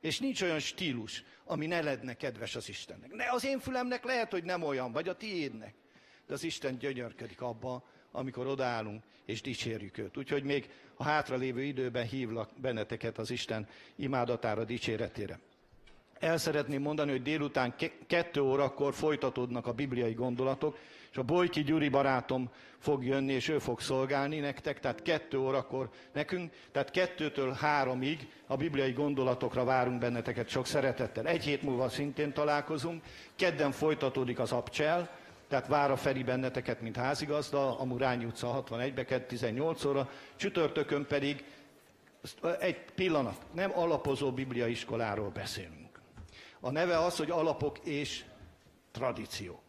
És 0.04 0.18
nincs 0.18 0.42
olyan 0.42 0.58
stílus, 0.58 1.24
ami 1.44 1.66
ne 1.66 1.80
lenne 1.80 2.14
kedves 2.14 2.56
az 2.56 2.68
Istennek. 2.68 3.12
Ne, 3.12 3.30
az 3.30 3.44
én 3.44 3.58
fülemnek 3.58 4.04
lehet, 4.04 4.30
hogy 4.30 4.44
nem 4.44 4.62
olyan, 4.62 4.92
vagy 4.92 5.08
a 5.08 5.16
tiédnek. 5.16 5.74
De 6.26 6.34
az 6.34 6.44
Isten 6.44 6.78
gyönyörködik 6.78 7.40
abba, 7.40 7.84
amikor 8.12 8.46
odaállunk 8.46 9.02
és 9.24 9.40
dicsérjük 9.40 9.98
őt. 9.98 10.16
Úgyhogy 10.16 10.42
még 10.42 10.70
a 10.94 11.04
hátralévő 11.04 11.62
időben 11.62 12.06
hívlak 12.06 12.50
benneteket 12.60 13.18
az 13.18 13.30
Isten 13.30 13.68
imádatára, 13.96 14.64
dicséretére. 14.64 15.38
El 16.18 16.38
szeretném 16.38 16.82
mondani, 16.82 17.10
hogy 17.10 17.22
délután 17.22 17.74
kettő 18.06 18.40
órakor 18.40 18.94
folytatódnak 18.94 19.66
a 19.66 19.72
bibliai 19.72 20.14
gondolatok, 20.14 20.78
és 21.14 21.20
a 21.20 21.22
Bojki 21.22 21.62
Gyuri 21.62 21.88
barátom 21.88 22.50
fog 22.78 23.04
jönni, 23.04 23.32
és 23.32 23.48
ő 23.48 23.58
fog 23.58 23.80
szolgálni 23.80 24.38
nektek, 24.38 24.80
tehát 24.80 25.02
kettő 25.02 25.38
órakor 25.38 25.90
nekünk, 26.12 26.52
tehát 26.72 26.90
kettőtől 26.90 27.52
háromig 27.52 28.28
a 28.46 28.56
bibliai 28.56 28.92
gondolatokra 28.92 29.64
várunk 29.64 29.98
benneteket 29.98 30.48
sok 30.48 30.66
szeretettel. 30.66 31.26
Egy 31.26 31.44
hét 31.44 31.62
múlva 31.62 31.88
szintén 31.88 32.32
találkozunk, 32.32 33.02
kedden 33.36 33.72
folytatódik 33.72 34.38
az 34.38 34.52
abcsel, 34.52 35.10
tehát 35.48 35.66
vár 35.66 35.90
a 35.90 35.96
Feri 35.96 36.22
benneteket, 36.22 36.80
mint 36.80 36.96
házigazda, 36.96 37.78
a 37.78 37.84
Murányi 37.84 38.24
utca 38.24 38.64
61-be, 38.68 39.20
18 39.20 39.84
óra, 39.84 40.10
csütörtökön 40.36 41.06
pedig 41.06 41.44
egy 42.60 42.78
pillanat, 42.94 43.46
nem 43.52 43.78
alapozó 43.78 44.32
bibliai 44.32 44.70
iskoláról 44.70 45.28
beszélünk. 45.28 46.00
A 46.60 46.70
neve 46.70 46.98
az, 46.98 47.16
hogy 47.16 47.30
alapok 47.30 47.78
és 47.78 48.24
tradíciók 48.92 49.63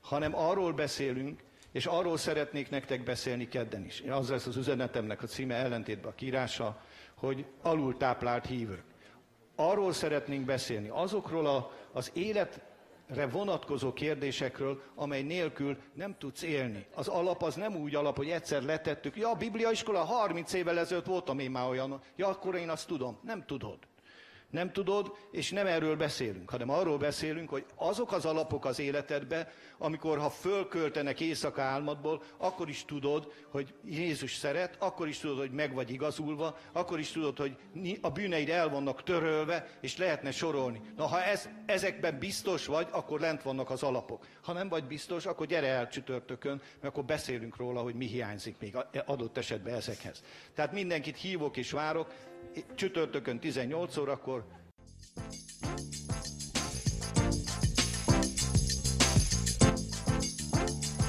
hanem 0.00 0.36
arról 0.36 0.72
beszélünk, 0.72 1.40
és 1.72 1.86
arról 1.86 2.16
szeretnék 2.16 2.70
nektek 2.70 3.02
beszélni 3.02 3.48
kedden 3.48 3.84
is. 3.84 4.02
Az 4.08 4.28
lesz 4.28 4.46
az 4.46 4.56
üzenetemnek 4.56 5.22
a 5.22 5.26
címe 5.26 5.54
ellentétben 5.54 6.10
a 6.10 6.14
kírása, 6.14 6.82
hogy 7.14 7.44
alultáplált 7.62 8.46
hívők. 8.46 8.84
Arról 9.56 9.92
szeretnénk 9.92 10.44
beszélni, 10.44 10.88
azokról 10.88 11.46
a, 11.46 11.72
az 11.92 12.10
életre 12.14 13.26
vonatkozó 13.30 13.92
kérdésekről, 13.92 14.82
amely 14.94 15.22
nélkül 15.22 15.76
nem 15.94 16.14
tudsz 16.18 16.42
élni. 16.42 16.86
Az 16.94 17.08
alap 17.08 17.42
az 17.42 17.54
nem 17.54 17.76
úgy 17.76 17.94
alap, 17.94 18.16
hogy 18.16 18.30
egyszer 18.30 18.62
letettük. 18.62 19.16
Ja, 19.16 19.30
a 19.30 19.34
bibliaiskola 19.34 20.04
30 20.04 20.52
évvel 20.52 20.78
ezelőtt 20.78 21.06
voltam 21.06 21.38
én 21.38 21.50
már 21.50 21.68
olyan. 21.68 22.00
Ja, 22.16 22.28
akkor 22.28 22.54
én 22.54 22.68
azt 22.68 22.86
tudom. 22.86 23.18
Nem 23.22 23.44
tudod. 23.46 23.78
Nem 24.50 24.72
tudod, 24.72 25.16
és 25.30 25.50
nem 25.50 25.66
erről 25.66 25.96
beszélünk, 25.96 26.50
hanem 26.50 26.70
arról 26.70 26.98
beszélünk, 26.98 27.48
hogy 27.48 27.64
azok 27.74 28.12
az 28.12 28.24
alapok 28.24 28.64
az 28.64 28.78
életedbe, 28.78 29.52
amikor 29.78 30.18
ha 30.18 30.30
fölköltenek 30.30 31.20
éjszaka 31.20 31.62
álmadból, 31.62 32.22
akkor 32.36 32.68
is 32.68 32.84
tudod, 32.84 33.32
hogy 33.48 33.74
Jézus 33.84 34.34
szeret, 34.34 34.76
akkor 34.78 35.08
is 35.08 35.18
tudod, 35.18 35.38
hogy 35.38 35.50
meg 35.50 35.74
vagy 35.74 35.90
igazulva, 35.90 36.58
akkor 36.72 36.98
is 36.98 37.10
tudod, 37.10 37.38
hogy 37.38 37.56
a 38.00 38.10
bűneid 38.10 38.48
el 38.48 38.68
vannak 38.68 39.02
törölve, 39.02 39.66
és 39.80 39.96
lehetne 39.96 40.30
sorolni. 40.30 40.80
Na, 40.96 41.06
ha 41.06 41.22
ez, 41.22 41.48
ezekben 41.66 42.18
biztos 42.18 42.66
vagy, 42.66 42.88
akkor 42.90 43.20
lent 43.20 43.42
vannak 43.42 43.70
az 43.70 43.82
alapok. 43.82 44.26
Ha 44.42 44.52
nem 44.52 44.68
vagy 44.68 44.84
biztos, 44.84 45.26
akkor 45.26 45.46
gyere 45.46 45.66
el 45.66 45.88
csütörtökön, 45.88 46.60
mert 46.80 46.94
akkor 46.94 47.04
beszélünk 47.04 47.56
róla, 47.56 47.80
hogy 47.80 47.94
mi 47.94 48.06
hiányzik 48.06 48.56
még 48.60 48.76
adott 49.06 49.36
esetben 49.36 49.74
ezekhez. 49.74 50.22
Tehát 50.54 50.72
mindenkit 50.72 51.16
hívok 51.16 51.56
és 51.56 51.70
várok, 51.70 52.12
csütörtökön 52.74 53.38
18 53.38 53.96
órakor. 53.96 54.44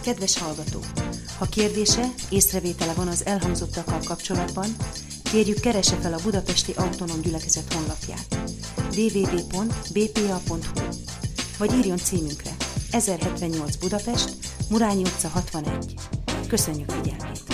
Kedves 0.03 0.37
hallgató! 0.37 0.79
Ha 1.37 1.45
kérdése, 1.45 2.05
észrevétele 2.29 2.93
van 2.93 3.07
az 3.07 3.25
elhangzottakkal 3.25 3.99
kapcsolatban, 4.05 4.65
kérjük 5.31 5.59
keresse 5.59 5.95
fel 5.95 6.13
a 6.13 6.19
Budapesti 6.23 6.71
Autonóm 6.75 7.21
Gyülekezet 7.21 7.73
honlapját 7.73 8.35
www.bpa.hu 8.95 10.57
vagy 11.57 11.73
írjon 11.73 11.97
címünkre 11.97 12.51
1078 12.91 13.75
Budapest, 13.75 14.29
Murányi 14.69 15.01
utca 15.01 15.27
61. 15.27 15.93
Köszönjük 16.47 16.91
figyelmet! 16.91 17.50